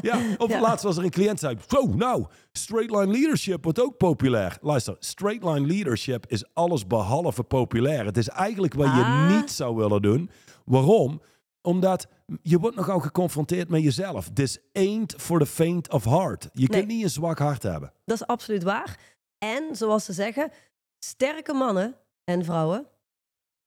[0.00, 0.60] Ja, of Ja.
[0.60, 1.56] laatst was er een cliënt zei...
[1.68, 4.58] Zo, nou, straight line leadership wordt ook populair.
[4.60, 8.04] Luister, straight line leadership is alles behalve populair.
[8.04, 9.36] Het is eigenlijk wat je Ah.
[9.36, 10.30] niet zou willen doen.
[10.64, 11.22] Waarom?
[11.62, 12.06] Omdat
[12.42, 14.28] je wordt nogal geconfronteerd met jezelf.
[14.32, 16.48] This ain't for the faint of heart.
[16.52, 16.96] Je kunt Nee.
[16.96, 17.92] niet een zwak hart hebben.
[18.04, 18.98] Dat is absoluut waar.
[19.38, 20.50] En zoals ze zeggen,
[20.98, 22.88] sterke mannen en vrouwen, voor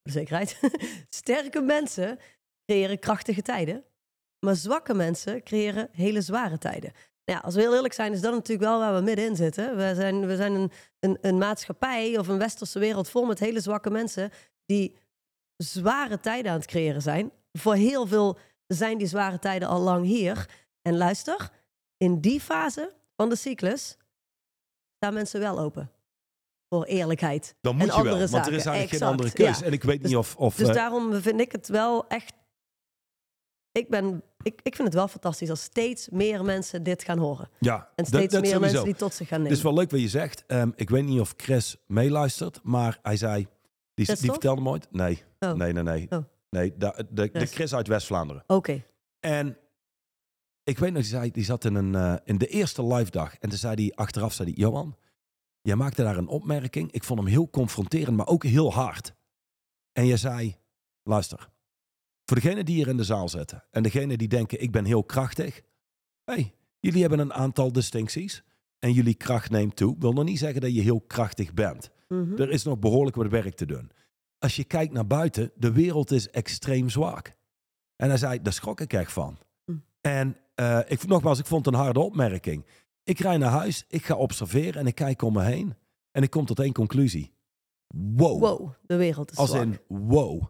[0.04, 0.60] de zekerheid,
[1.10, 2.20] sterke mensen
[2.66, 3.84] creëren krachtige tijden.
[4.48, 6.92] Maar zwakke mensen creëren hele zware tijden.
[7.26, 9.78] Nou Ja, als we heel eerlijk zijn, is dat natuurlijk wel waar we middenin zitten.
[9.78, 13.60] We zijn, we zijn een, een, een maatschappij of een westerse wereld vol met hele
[13.60, 14.32] zwakke mensen
[14.66, 14.98] die
[15.58, 17.32] zware tijden aan het creëren zijn.
[17.52, 18.38] Voor heel veel
[18.68, 20.50] zijn die zware tijden al lang hier.
[20.82, 21.50] En luister,
[21.98, 23.98] in die fase van de cyclus
[24.96, 25.92] staan mensen wel open.
[26.70, 27.56] Voor eerlijkheid.
[27.62, 29.60] Dan En moet je andere wel, want er is eigenlijk Exact, geen andere keus.
[29.60, 29.66] ja.
[29.66, 30.36] En ik weet niet of...
[30.36, 32.36] of Dus eh, daarom vind ik het wel echt.
[33.72, 37.50] Ik, ben, ik, ik vind het wel fantastisch als steeds meer mensen dit gaan horen.
[37.60, 38.60] ja, En steeds dat meer sowieso.
[38.74, 39.58] mensen die tot zich gaan Het nemen.
[39.58, 40.44] is wel leuk wat je zegt.
[40.48, 43.48] Ehm, ik weet niet of Chris meeluistert, maar hij zei...
[43.94, 44.88] Die, vertelde me ooit.
[44.92, 45.54] Nee, Oh.
[45.54, 46.08] nee, nee, nee.
[46.10, 46.18] Oh.
[46.50, 47.54] Nee, de, de Chris.
[47.54, 48.44] Chris uit West-Vlaanderen.
[48.48, 48.84] Oké.
[49.20, 49.58] En
[50.64, 53.36] ik weet nog, die, zei, die zat in, een, eh, in de eerste live dag.
[53.40, 54.96] En toen zei hij achteraf, zei hij, Johan,
[55.62, 56.92] jij maakte daar een opmerking.
[56.92, 59.14] Ik vond hem heel confronterend, maar ook heel hard.
[59.94, 60.56] En je zei,
[61.04, 61.50] luister,
[62.28, 65.04] voor degenen die hier in de zaal zitten en degenen die denken, ik ben heel
[65.04, 65.62] krachtig.
[66.24, 68.44] hey, jullie hebben een aantal distincties
[68.80, 69.96] en jullie kracht neemt toe.
[70.00, 71.90] Wil nog niet zeggen dat je heel krachtig bent.
[72.08, 72.42] Mhm.
[72.42, 73.92] Er is nog behoorlijk wat werk te doen.
[74.40, 77.36] Als je kijkt naar buiten, de wereld is extreem zwak.
[77.96, 79.38] En hij zei, daar schrok ik echt van.
[79.66, 79.78] Hm.
[80.02, 82.66] En eh, ik, nogmaals, ik vond het een harde opmerking.
[83.04, 85.76] Ik rij naar huis, ik ga observeren en ik kijk om me heen.
[86.12, 87.34] En ik kom tot één conclusie.
[87.88, 88.40] Wow.
[88.40, 89.62] Wow, de wereld is Als zwak.
[89.62, 90.44] in, wow.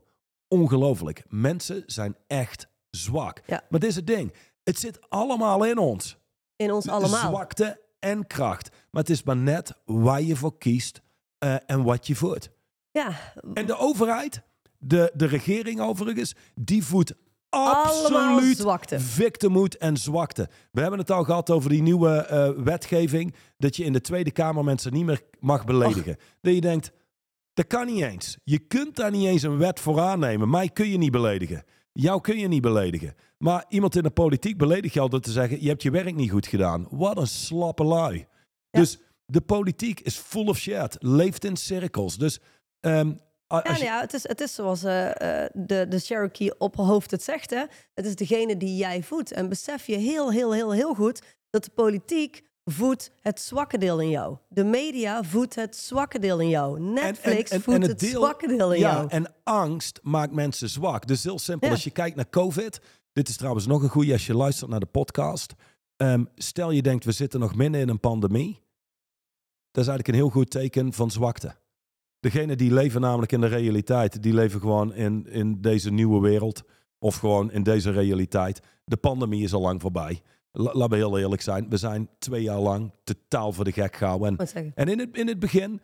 [0.48, 1.24] Ongelooflijk.
[1.28, 3.42] Mensen zijn echt zwak.
[3.46, 3.64] Ja.
[3.70, 4.34] Maar dit is het ding.
[4.64, 6.18] Het zit allemaal in ons.
[6.56, 7.30] In ons allemaal.
[7.30, 8.70] Zwakte en kracht.
[8.92, 11.02] Maar het is maar net waar je voor kiest
[11.38, 12.50] eh, en wat je voert.
[12.92, 13.12] Ja,
[13.54, 14.42] En de overheid,
[14.78, 17.14] de, de regering overigens, die voedt
[17.50, 19.00] absoluut zwakte.
[19.00, 20.50] victimhood en zwakte.
[20.72, 24.32] We hebben het al gehad over die nieuwe eh, wetgeving, dat je in de Tweede
[24.32, 26.18] Kamer mensen niet meer mag beledigen.
[26.42, 26.92] Dat je denkt,
[27.58, 28.38] dat kan niet eens.
[28.44, 30.50] Je kunt daar niet eens een wet voor aannemen.
[30.50, 31.64] Mij kun je niet beledigen.
[31.92, 33.16] Jou kun je niet beledigen.
[33.38, 36.32] Maar iemand in de politiek beledigt jou door te zeggen, je hebt je werk niet
[36.32, 36.88] goed gedaan.
[36.90, 38.18] Wat een slappe lui.
[38.70, 38.80] Ja.
[38.80, 40.96] Dus de politiek is full of shit.
[41.00, 42.18] Leeft in cirkels.
[42.18, 42.40] Dus
[42.80, 43.16] ehm, Ja,
[43.48, 47.24] als nou ja, het is, het is zoals eh, eh, de, de Cherokee opperhoofd het
[47.24, 47.50] zegt.
[47.50, 47.64] Hè?
[47.94, 49.32] Het is degene die jij voedt.
[49.32, 54.00] En besef je heel, heel, heel, heel goed dat de politiek voedt het zwakke deel
[54.02, 54.38] in jou.
[54.50, 56.80] De media voedt het zwakke deel in jou.
[56.80, 59.08] Netflix en- en voedt het het, deel- zwakke deel in ja, jou.
[59.10, 61.08] en angst maakt mensen zwak.
[61.08, 61.74] Dus heel simpel, Ja.
[61.74, 62.82] als je kijkt naar COVID.
[63.14, 65.54] Dit is trouwens nog een goede als je luistert naar de podcast.
[65.96, 68.54] Ehm, stel je denkt, we zitten nog midden in een pandemie.
[69.72, 71.56] Dat is eigenlijk een heel goed teken van zwakte.
[72.20, 76.64] Degenen die leven namelijk in de realiteit, die leven gewoon in, in deze nieuwe wereld.
[77.00, 78.60] Of gewoon in deze realiteit.
[78.84, 80.22] De pandemie is al lang voorbij.
[80.60, 81.70] La- laten we heel eerlijk zijn.
[81.70, 84.38] We zijn twee jaar lang totaal voor de gek gehouden.
[84.76, 85.82] En in het, in het begin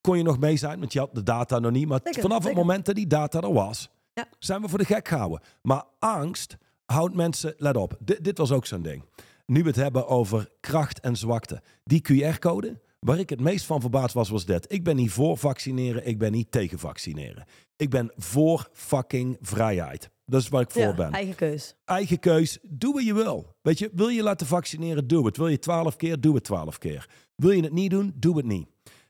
[0.00, 1.88] kon je nog mee zijn, want je had de data nog niet.
[1.88, 4.26] Maar Zeker, vanaf het moment dat die data er was, Ja.
[4.38, 5.40] zijn we voor de gek gehouden.
[5.62, 6.56] Maar angst
[6.86, 9.04] houdt mensen, let op, dit, dit was ook zo'n ding.
[9.46, 11.62] Nu we het hebben over kracht en zwakte.
[11.84, 14.72] Die QR-code, waar ik het meest van verbaasd was, was dit.
[14.72, 17.44] Ik ben niet voor vaccineren, ik ben niet tegen vaccineren.
[17.76, 20.10] Ik ben voor fucking vrijheid.
[20.26, 21.74] Dat is waar ik voor Ja, ben eigen keus.
[21.84, 22.58] eigen keus.
[22.62, 23.56] Doe wat je wil.
[23.62, 25.36] Weet je, wil je laten vaccineren, doe het.
[25.36, 27.08] Wil je twaalf keer, doe het twaalf keer.
[27.36, 28.66] Wil je het niet doen, doe het niet.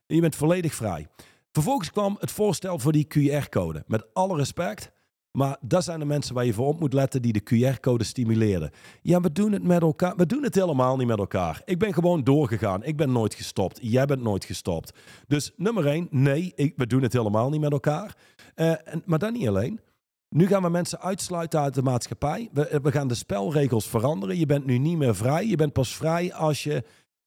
[0.06, 1.06] Je bent volledig vrij.
[1.52, 3.84] Vervolgens kwam het voorstel voor die QR-code.
[3.86, 4.90] Met alle respect.
[5.36, 8.70] Maar dat zijn de mensen waar je voor op moet letten die de QR-code stimuleren.
[9.02, 10.16] Ja, we doen het met elkaar.
[10.16, 11.62] We doen het helemaal niet met elkaar.
[11.64, 12.84] Ik ben gewoon doorgegaan.
[12.84, 13.78] Ik ben nooit gestopt.
[13.82, 14.92] Jij bent nooit gestopt.
[15.26, 18.16] Dus nummer één, nee, ik, we doen het helemaal niet met elkaar.
[18.54, 19.80] Eh, en, maar dan niet alleen.
[20.28, 22.48] Nu gaan we mensen uitsluiten uit de maatschappij.
[22.52, 24.38] We, we gaan de spelregels veranderen.
[24.38, 25.46] Je bent nu niet meer vrij.
[25.46, 26.84] Je bent pas vrij als je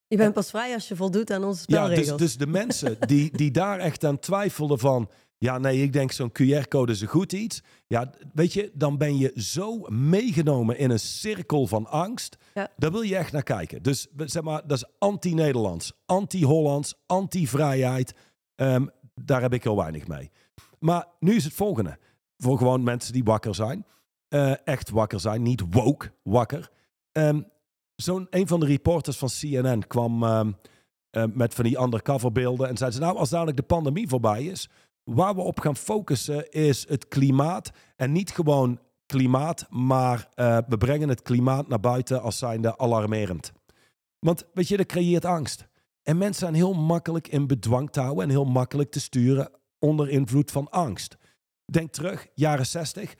[0.07, 2.07] Je bent pas vrij als je voldoet aan onze ja, spelregels.
[2.07, 5.09] dus, dus de mensen die, die daar echt aan twijfelden van...
[5.37, 7.61] Ja, nee, ik denk zo'n QR-code is een goed iets.
[7.87, 12.37] Ja, weet je, dan ben je zo meegenomen in een cirkel van angst.
[12.53, 12.69] Ja.
[12.75, 13.83] Daar wil je echt naar kijken.
[13.83, 18.13] Dus zeg maar, dat is anti-Nederlands, anti-Hollands, anti-vrijheid.
[18.55, 18.85] Ehm,
[19.15, 20.31] daar heb ik heel weinig mee.
[20.79, 21.97] Maar nu is het volgende.
[22.37, 23.85] Voor gewoon mensen die wakker zijn.
[24.27, 26.69] Eh, echt wakker zijn, niet woke, wakker.
[27.11, 27.41] Ehm,
[27.95, 30.23] Zo'n een van de reporters van CNN kwam...
[30.23, 30.51] ehm,
[31.09, 32.67] eh, met van die undercover beelden.
[32.67, 34.69] En zeiden ze, nou, als dadelijk de pandemie voorbij is,
[35.07, 37.71] waar we op gaan focussen is het klimaat.
[37.95, 43.51] En niet gewoon klimaat, maar eh, we brengen het klimaat naar buiten als zijnde alarmerend.
[44.19, 45.67] Want weet je, dat creëert angst.
[46.03, 50.09] En mensen zijn heel makkelijk in bedwang te houden en heel makkelijk te sturen onder
[50.09, 51.17] invloed van angst.
[51.65, 53.15] Denk terug, jaren 60,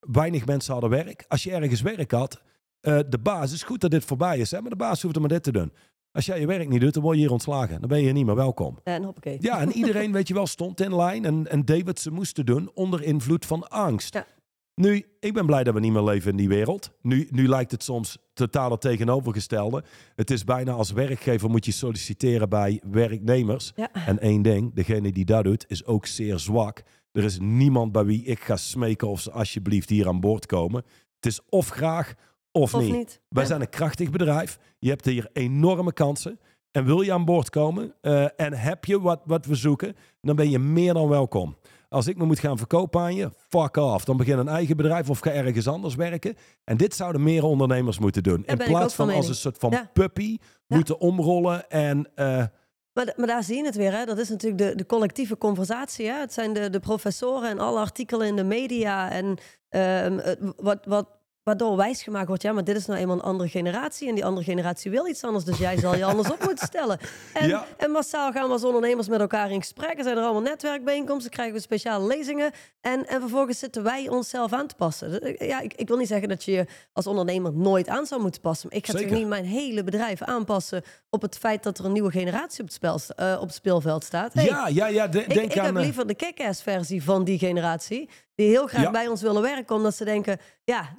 [0.00, 1.24] weinig mensen hadden werk.
[1.28, 2.42] Als je ergens werk had,
[2.80, 5.28] eh, de baas, is goed dat dit voorbij is, hè, maar de baas hoeft maar
[5.28, 5.72] dit te doen.
[6.18, 7.80] Als jij je werk niet doet, dan word je hier ontslagen.
[7.80, 8.78] Dan ben je hier niet meer welkom.
[8.82, 9.36] En hoppakee.
[9.40, 12.46] Ja, en iedereen, weet je wel, stond in lijn en, en deed wat ze moesten
[12.46, 14.14] doen onder invloed van angst.
[14.14, 14.26] Ja.
[14.74, 16.90] Nu, ik ben blij dat we niet meer leven in die wereld.
[17.02, 19.84] Nu, nu lijkt het soms totaal het tegenovergestelde.
[20.14, 23.72] Het is bijna als werkgever moet je solliciteren bij werknemers.
[23.76, 23.92] Ja.
[23.92, 26.82] En één ding, degene die dat doet, is ook zeer zwak.
[27.12, 30.84] Er is niemand bij wie ik ga smeken of ze alsjeblieft hier aan boord komen.
[31.14, 32.14] Het is of graag
[32.58, 32.92] of, Of niet.
[32.92, 33.20] niet.
[33.28, 33.48] Wij Ja.
[33.48, 34.58] zijn een krachtig bedrijf.
[34.78, 36.40] Je hebt hier enorme kansen.
[36.70, 40.36] En wil je aan boord komen eh, en heb je wat, wat we zoeken, dan
[40.36, 41.56] ben je meer dan welkom.
[41.88, 44.04] Als ik me moet gaan verkopen aan je, fuck off.
[44.04, 46.36] Dan begin een eigen bedrijf of ga ergens anders werken.
[46.64, 48.42] En dit zouden meer ondernemers moeten doen.
[48.46, 49.90] In plaats van van als een soort van Ja.
[49.92, 50.36] puppy
[50.66, 50.76] Ja.
[50.76, 52.08] moeten omrollen en...
[52.14, 52.44] eh,
[52.92, 53.92] Maar Maar, daar zie je het weer.
[53.92, 54.04] Hè?
[54.04, 56.06] Dat is natuurlijk de, de collectieve conversatie.
[56.06, 56.20] Hè?
[56.20, 59.10] Het zijn de, de professoren en alle artikelen in de media.
[59.10, 59.36] En
[59.68, 61.08] ehm, het- wat, wat,
[61.48, 62.42] waardoor wijsgemaakt wordt...
[62.42, 64.08] ja, maar dit is nou eenmaal een andere generatie...
[64.08, 65.44] en die andere generatie wil iets anders...
[65.44, 66.98] dus jij zal je anders op moeten stellen.
[67.34, 67.66] En, Ja.
[67.76, 69.98] en massaal gaan we als ondernemers met elkaar in gesprek.
[69.98, 72.50] Er zijn er allemaal netwerkbijeenkomsten, krijgen we speciale lezingen...
[72.80, 75.10] En, en vervolgens zitten wij onszelf aan te passen.
[75.10, 78.20] Dus, Ja, ik, ik wil niet zeggen dat je je als ondernemer nooit aan zou
[78.20, 78.68] moeten passen.
[78.68, 79.06] Maar ik ga Zeker.
[79.10, 80.82] natuurlijk niet mijn hele bedrijf aanpassen...
[81.10, 84.04] op het feit dat er een nieuwe generatie op het, spel, eh, op het speelveld
[84.04, 84.34] staat.
[84.34, 85.06] Hey, ja, ja, ja.
[85.08, 85.64] de- ik, denk ik aan...
[85.64, 88.08] heb eh, liever de kick-ass versie van die generatie.
[88.38, 88.90] Die heel graag Ja.
[88.90, 89.76] bij ons willen werken.
[89.76, 90.98] Omdat ze denken, ja,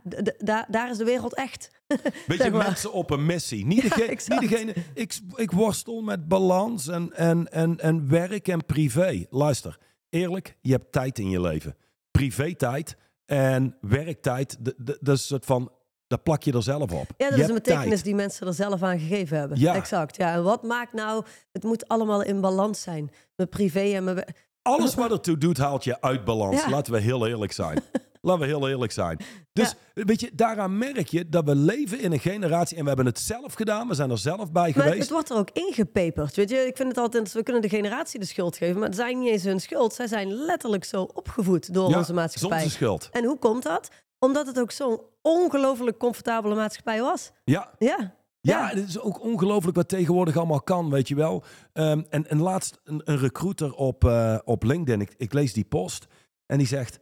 [0.70, 1.72] daar- is de wereld echt.
[1.88, 2.04] Beetje
[2.44, 2.64] Zeg maar.
[2.66, 3.66] mensen op een missie.
[3.66, 4.42] Niet, degene, exact.
[4.42, 4.74] niet degene.
[4.94, 9.26] Ik, ik worstel met balans en, en, en, en werk en privé.
[9.30, 9.78] Luister,
[10.10, 11.76] eerlijk, je hebt tijd in je leven.
[12.12, 14.58] Privé-tijd en werktijd,
[15.00, 15.72] dat is soort van.
[16.08, 17.08] Dat plak je er zelf op.
[17.18, 18.04] Ja, dat Je is een betekenis tijd.
[18.04, 19.60] die mensen er zelf aan gegeven hebben.
[19.60, 19.76] Ja.
[19.76, 20.16] Exact.
[20.16, 21.26] Ja, en wat maakt nou...
[21.52, 23.12] Het moet allemaal in balans zijn.
[23.36, 24.24] Mijn privé en mijn...
[24.70, 26.64] Alles wat ertoe doet, haalt je uit balans.
[26.64, 26.70] Ja.
[26.70, 27.80] Laten we heel eerlijk zijn.
[28.22, 29.20] Laten we heel eerlijk zijn.
[29.54, 33.06] Dus weet je, daaraan merk je dat we leven in een generatie en we hebben
[33.06, 33.88] het zelf gedaan.
[33.88, 35.00] We zijn er zelf bij Maar het, geweest.
[35.00, 36.36] het wordt er ook ingepeperd.
[36.36, 38.98] Weet je, ik vind het altijd, we kunnen de generatie de schuld geven, maar het
[38.98, 39.94] zijn niet eens hun schuld.
[39.94, 42.70] Zij zijn letterlijk zo opgevoed door ja, onze maatschappij.
[42.70, 43.10] Schuld.
[43.12, 43.90] En hoe komt dat?
[44.20, 47.32] Omdat het ook zo'n ongelooflijk comfortabele maatschappij was.
[47.44, 48.18] Ja, Ja.
[48.42, 51.44] Ja, het is ook ongelooflijk wat tegenwoordig allemaal kan, weet je wel.
[51.74, 55.66] Ehm, en, en laatst een, een recruiter op, eh, op LinkedIn, ik, ik lees die
[55.66, 56.08] post
[56.46, 57.00] en die zegt,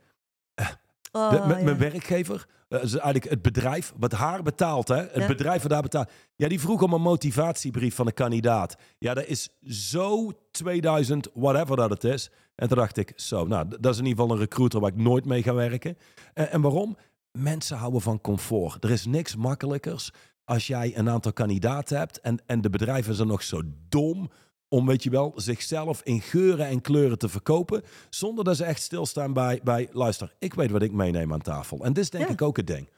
[1.11, 1.63] Oh, de- met ja.
[1.63, 5.27] mijn werkgever, eh, eigenlijk het bedrijf wat haar betaalt, hè, het Ja.
[5.27, 6.11] bedrijf wat daar betaalt.
[6.35, 8.75] Ja, die vroeg om een motivatiebrief van een kandidaat.
[8.97, 12.29] Ja, dat is zo 2000, whatever dat het is.
[12.55, 14.97] En toen dacht ik, zo, nou, dat is in ieder geval een recruiter waar ik
[14.97, 15.97] nooit mee ga werken.
[16.33, 16.97] En, en waarom?
[17.31, 18.83] Mensen houden van comfort.
[18.83, 20.11] Er is niks makkelijkers
[20.47, 24.29] als jij een aantal kandidaten hebt en, en de bedrijven zijn nog zo dom
[24.69, 28.81] om, weet je wel, zichzelf in geuren en kleuren te verkopen, zonder dat ze echt
[28.81, 31.83] stilstaan bij, bij luister, ik weet wat ik meeneem aan tafel.
[31.85, 32.31] En dit is denk Ja.
[32.31, 32.89] ik ook het ding.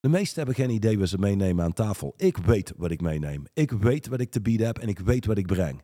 [0.00, 2.14] De meesten hebben geen idee wat ze meenemen aan tafel.
[2.16, 3.44] Ik weet wat ik meeneem.
[3.52, 5.82] Ik weet wat ik te bieden heb en ik weet wat ik breng.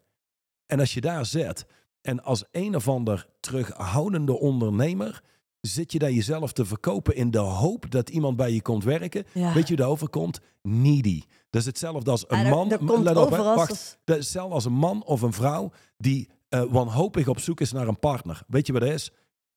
[0.66, 1.66] En als je daar zit
[2.00, 5.22] en als een of ander terughoudende ondernemer
[5.66, 9.24] zit je daar jezelf te verkopen in de hoop dat iemand bij je komt werken.
[9.34, 9.52] Ja.
[9.54, 10.40] Weet je hoe dat overkomt?
[10.62, 11.22] Needy.
[11.50, 12.68] Dat is hetzelfde als een Ja, man.
[12.68, 13.70] dat komt let op, hè, over als- wacht.
[13.70, 17.60] als- Dat is hetzelfde als een man of een vrouw die eh, wanhopig op zoek
[17.60, 18.42] is naar een partner.
[18.48, 19.10] Weet je wat dat is?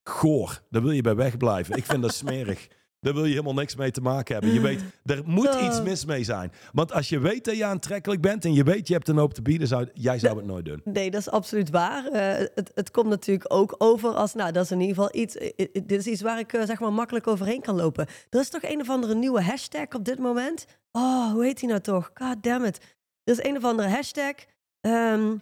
[0.03, 0.61] Goor.
[0.69, 1.75] Daar wil je bij wegblijven.
[1.77, 2.67] Ik vind dat smerig.
[3.05, 4.53] Daar wil je helemaal niks mee te maken hebben.
[4.53, 6.51] Je weet, er moet iets mis mee zijn.
[6.73, 9.33] Want als je weet dat je aantrekkelijk bent en je weet je hebt een hoop
[9.33, 10.81] te bieden, zou, jij zou het nooit doen.
[10.83, 12.05] Nee, dat is absoluut waar.
[12.05, 15.33] Eh, het, het komt natuurlijk ook over als, nou, dat is in ieder geval iets,
[15.71, 18.07] dit is iets waar ik eh, zeg maar makkelijk overheen kan lopen.
[18.29, 20.65] Er is toch een of andere nieuwe hashtag op dit moment?
[20.91, 22.11] Oh, hoe heet die nou toch?
[22.13, 22.77] God damn it.
[23.23, 24.33] Er is een of andere hashtag,
[24.81, 25.35] ehm,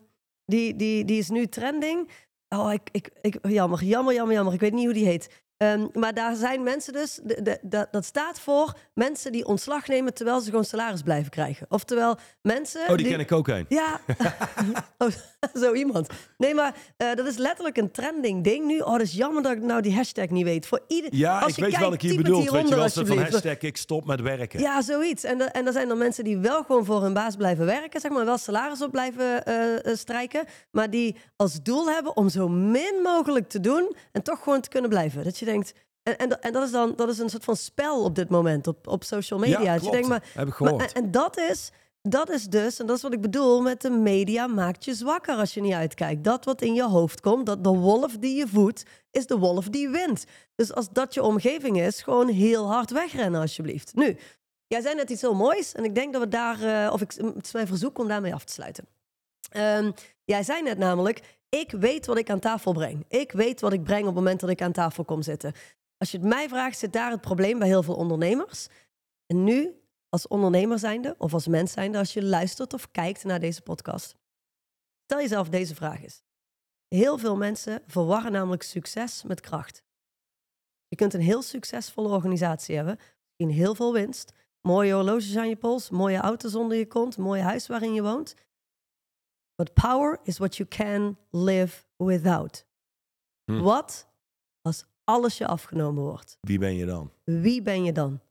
[0.46, 2.10] die, die, die is nu trending.
[2.50, 4.54] Oh, ik, ik, ik, jammer, jammer, jammer, jammer.
[4.54, 5.43] Ik weet niet hoe die heet.
[5.64, 9.88] Ehm, maar daar zijn mensen dus, de, de, dat- dat staat voor mensen die ontslag
[9.88, 11.66] nemen terwijl ze gewoon salaris blijven krijgen.
[11.70, 12.82] Oftewel mensen.
[12.90, 13.66] Oh, die ken ik ook een.
[13.70, 14.00] Ja,
[14.98, 15.08] oh,
[15.64, 16.08] zo iemand.
[16.38, 18.80] Nee, maar eh, dat is letterlijk een trending ding nu.
[18.80, 20.66] Oh, dat is jammer dat ik nou die hashtag niet weet.
[20.68, 22.50] Voor ieder, Ja, als ik je weet kijkt, welke je typ het bedoelt.
[22.52, 24.60] Weet je wel, soort van hashtag ik stop met werken.
[24.60, 25.24] Ja, zoiets.
[25.24, 28.12] En, en er zijn dan mensen die wel gewoon voor hun baas blijven werken, zeg
[28.12, 32.48] maar, wel salaris op blijven eh, eh, strijken, maar die als doel hebben om zo
[32.50, 35.24] min mogelijk te doen en toch gewoon te kunnen blijven.
[35.24, 38.04] Dat je denkt, en, en, en dat is dan dat is een soort van spel
[38.04, 39.62] op dit moment op, op social media.
[39.62, 40.94] Ja, je denkt, maar, Heb ik maar- gehoord.
[40.94, 43.90] en, en dat is, dat is dus, en dat is wat ik bedoel met de
[43.90, 46.24] media maakt je zwakker als je niet uitkijkt.
[46.24, 49.70] Dat wat in je hoofd komt, dat de wolf die je voedt, is de wolf
[49.70, 50.26] die wint.
[50.56, 53.96] Dus als dat je omgeving is, gewoon heel hard wegrennen alsjeblieft.
[53.96, 54.18] Nu,
[54.68, 57.12] Jij zei net iets heel moois en ik denk dat we daar, eh, of ik,
[57.14, 58.86] het is mijn verzoek om daarmee af te sluiten.
[59.50, 59.92] Ehm,
[60.24, 61.22] jij zei net namelijk,
[61.60, 63.06] ik weet wat ik aan tafel breng.
[63.08, 65.54] Ik weet wat ik breng op het moment dat ik aan tafel kom zitten.
[65.98, 68.68] Als je het mij vraagt, zit daar het probleem bij heel veel ondernemers.
[69.26, 73.40] En nu, als ondernemer zijnde of als mens zijnde, als je luistert of kijkt naar
[73.40, 74.16] deze podcast,
[75.04, 76.24] stel jezelf deze vraag eens.
[76.88, 79.84] Heel veel mensen verwarren namelijk succes met kracht.
[80.88, 85.56] Je kunt een heel succesvolle organisatie hebben, misschien heel veel winst, mooie horloges aan je
[85.56, 88.36] pols, mooie auto's onder je kont, mooi huis waarin je woont.
[89.56, 92.66] But power is what you can live without.
[93.46, 93.62] Hm.
[93.62, 94.08] Wat
[94.62, 96.38] als alles je afgenomen wordt?
[96.42, 97.12] Wie ben je dan?
[97.24, 98.22] Wie ben je dan?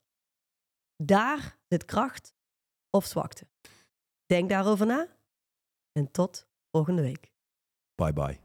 [0.97, 2.35] Daar zit kracht
[2.91, 3.47] of zwakte.
[4.27, 5.07] Denk daarover na
[5.93, 7.33] en tot volgende week.
[7.95, 8.39] Bye bye.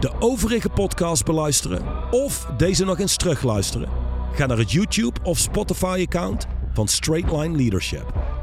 [0.00, 4.07] De overige podcast beluisteren of deze nog eens terugluisteren.
[4.32, 8.37] Ga naar het YouTube of Spotify account van Straightline Leadership.